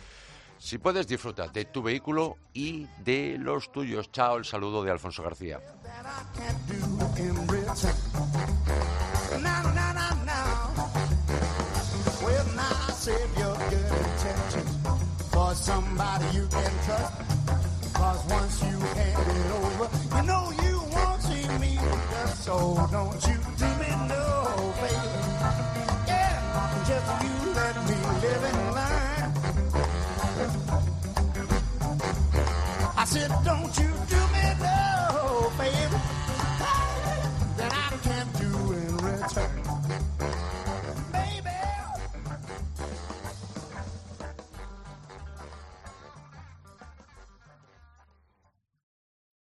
Si 0.58 0.78
puedes, 0.78 1.06
disfruta 1.06 1.48
de 1.48 1.64
tu 1.64 1.82
vehículo 1.82 2.36
y 2.52 2.86
de 3.02 3.36
los 3.38 3.72
tuyos. 3.72 4.10
Chao, 4.12 4.36
el 4.36 4.44
saludo 4.44 4.82
de 4.82 4.90
Alfonso 4.90 5.22
García. 5.22 5.60
Save 13.04 13.38
your 13.38 13.54
good 13.68 13.92
intentions 14.00 14.78
for 15.30 15.54
somebody 15.54 16.24
you 16.36 16.46
can 16.46 16.72
trust. 16.86 17.12
Cause 17.92 18.24
once 18.30 18.62
you 18.62 18.78
hand 18.96 19.28
it 19.36 19.50
over, 19.60 19.88
you 20.16 20.22
know 20.26 20.44
you 20.62 20.80
won't 20.90 21.20
see 21.20 21.46
me 21.58 21.78
so 22.40 22.88
don't 22.90 23.22
you 23.28 23.43